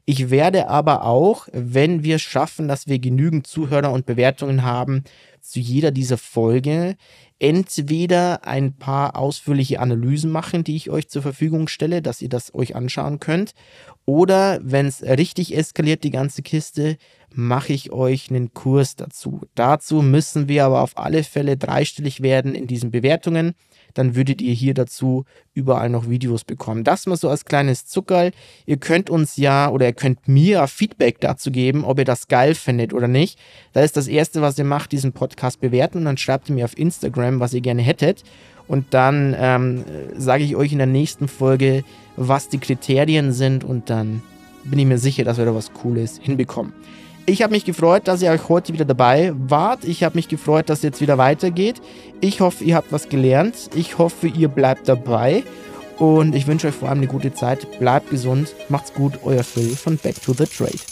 Ich 0.05 0.31
werde 0.31 0.69
aber 0.69 1.05
auch, 1.05 1.47
wenn 1.53 2.03
wir 2.03 2.17
schaffen, 2.17 2.67
dass 2.67 2.87
wir 2.87 2.97
genügend 2.97 3.45
Zuhörer 3.45 3.91
und 3.91 4.07
Bewertungen 4.07 4.63
haben, 4.63 5.03
zu 5.41 5.59
jeder 5.59 5.91
dieser 5.91 6.17
Folge 6.17 6.95
entweder 7.39 8.45
ein 8.45 8.73
paar 8.73 9.15
ausführliche 9.15 9.79
Analysen 9.79 10.31
machen, 10.31 10.63
die 10.63 10.75
ich 10.75 10.91
euch 10.91 11.09
zur 11.09 11.23
Verfügung 11.23 11.67
stelle, 11.67 12.03
dass 12.03 12.21
ihr 12.21 12.29
das 12.29 12.53
euch 12.53 12.75
anschauen 12.75 13.19
könnt. 13.19 13.53
Oder 14.05 14.59
wenn 14.61 14.85
es 14.85 15.01
richtig 15.01 15.55
eskaliert, 15.55 16.03
die 16.03 16.11
ganze 16.11 16.43
Kiste, 16.43 16.97
mache 17.33 17.73
ich 17.73 17.91
euch 17.91 18.29
einen 18.29 18.53
Kurs 18.53 18.95
dazu. 18.95 19.41
Dazu 19.55 20.01
müssen 20.01 20.47
wir 20.47 20.65
aber 20.65 20.81
auf 20.81 20.97
alle 20.97 21.23
Fälle 21.23 21.57
dreistellig 21.57 22.21
werden 22.21 22.53
in 22.53 22.67
diesen 22.67 22.91
Bewertungen 22.91 23.55
dann 23.97 24.15
würdet 24.15 24.41
ihr 24.41 24.53
hier 24.53 24.73
dazu 24.73 25.25
überall 25.53 25.89
noch 25.89 26.09
Videos 26.09 26.43
bekommen. 26.43 26.83
Das 26.83 27.05
mal 27.05 27.17
so 27.17 27.29
als 27.29 27.45
kleines 27.45 27.85
Zuckerl. 27.85 28.31
Ihr 28.65 28.77
könnt 28.77 29.09
uns 29.09 29.37
ja 29.37 29.69
oder 29.69 29.87
ihr 29.87 29.93
könnt 29.93 30.27
mir 30.27 30.67
Feedback 30.67 31.19
dazu 31.19 31.51
geben, 31.51 31.83
ob 31.83 31.99
ihr 31.99 32.05
das 32.05 32.27
geil 32.27 32.55
findet 32.55 32.93
oder 32.93 33.07
nicht. 33.07 33.39
Da 33.73 33.81
ist 33.81 33.97
das 33.97 34.07
Erste, 34.07 34.41
was 34.41 34.57
ihr 34.57 34.65
macht, 34.65 34.91
diesen 34.91 35.11
Podcast 35.11 35.61
bewerten 35.61 35.99
und 35.99 36.05
dann 36.05 36.17
schreibt 36.17 36.49
ihr 36.49 36.55
mir 36.55 36.65
auf 36.65 36.77
Instagram, 36.77 37.39
was 37.39 37.53
ihr 37.53 37.61
gerne 37.61 37.81
hättet. 37.81 38.23
Und 38.67 38.93
dann 38.93 39.35
ähm, 39.37 39.83
sage 40.15 40.43
ich 40.43 40.55
euch 40.55 40.71
in 40.71 40.77
der 40.77 40.87
nächsten 40.87 41.27
Folge, 41.27 41.83
was 42.15 42.47
die 42.47 42.59
Kriterien 42.59 43.33
sind 43.33 43.63
und 43.63 43.89
dann 43.89 44.21
bin 44.63 44.79
ich 44.79 44.85
mir 44.85 44.97
sicher, 44.97 45.23
dass 45.23 45.37
wir 45.37 45.45
da 45.45 45.55
was 45.55 45.73
Cooles 45.73 46.19
hinbekommen. 46.21 46.73
Ich 47.25 47.43
habe 47.43 47.51
mich 47.51 47.65
gefreut, 47.65 48.07
dass 48.07 48.21
ihr 48.21 48.31
euch 48.31 48.49
heute 48.49 48.73
wieder 48.73 48.85
dabei 48.85 49.31
wart. 49.35 49.83
Ich 49.83 50.03
habe 50.03 50.15
mich 50.15 50.27
gefreut, 50.27 50.69
dass 50.69 50.79
es 50.79 50.83
jetzt 50.83 51.01
wieder 51.01 51.17
weitergeht. 51.17 51.81
Ich 52.19 52.41
hoffe, 52.41 52.63
ihr 52.63 52.75
habt 52.75 52.91
was 52.91 53.09
gelernt. 53.09 53.69
Ich 53.75 53.97
hoffe, 53.97 54.27
ihr 54.27 54.47
bleibt 54.47 54.89
dabei. 54.89 55.43
Und 55.97 56.35
ich 56.35 56.47
wünsche 56.47 56.67
euch 56.67 56.75
vor 56.75 56.89
allem 56.89 56.99
eine 56.99 57.07
gute 57.07 57.33
Zeit. 57.33 57.79
Bleibt 57.79 58.09
gesund. 58.09 58.55
Macht's 58.69 58.93
gut. 58.93 59.19
Euer 59.23 59.43
Phil 59.43 59.75
von 59.75 59.97
Back 59.97 60.21
to 60.23 60.33
the 60.33 60.45
Trade. 60.45 60.90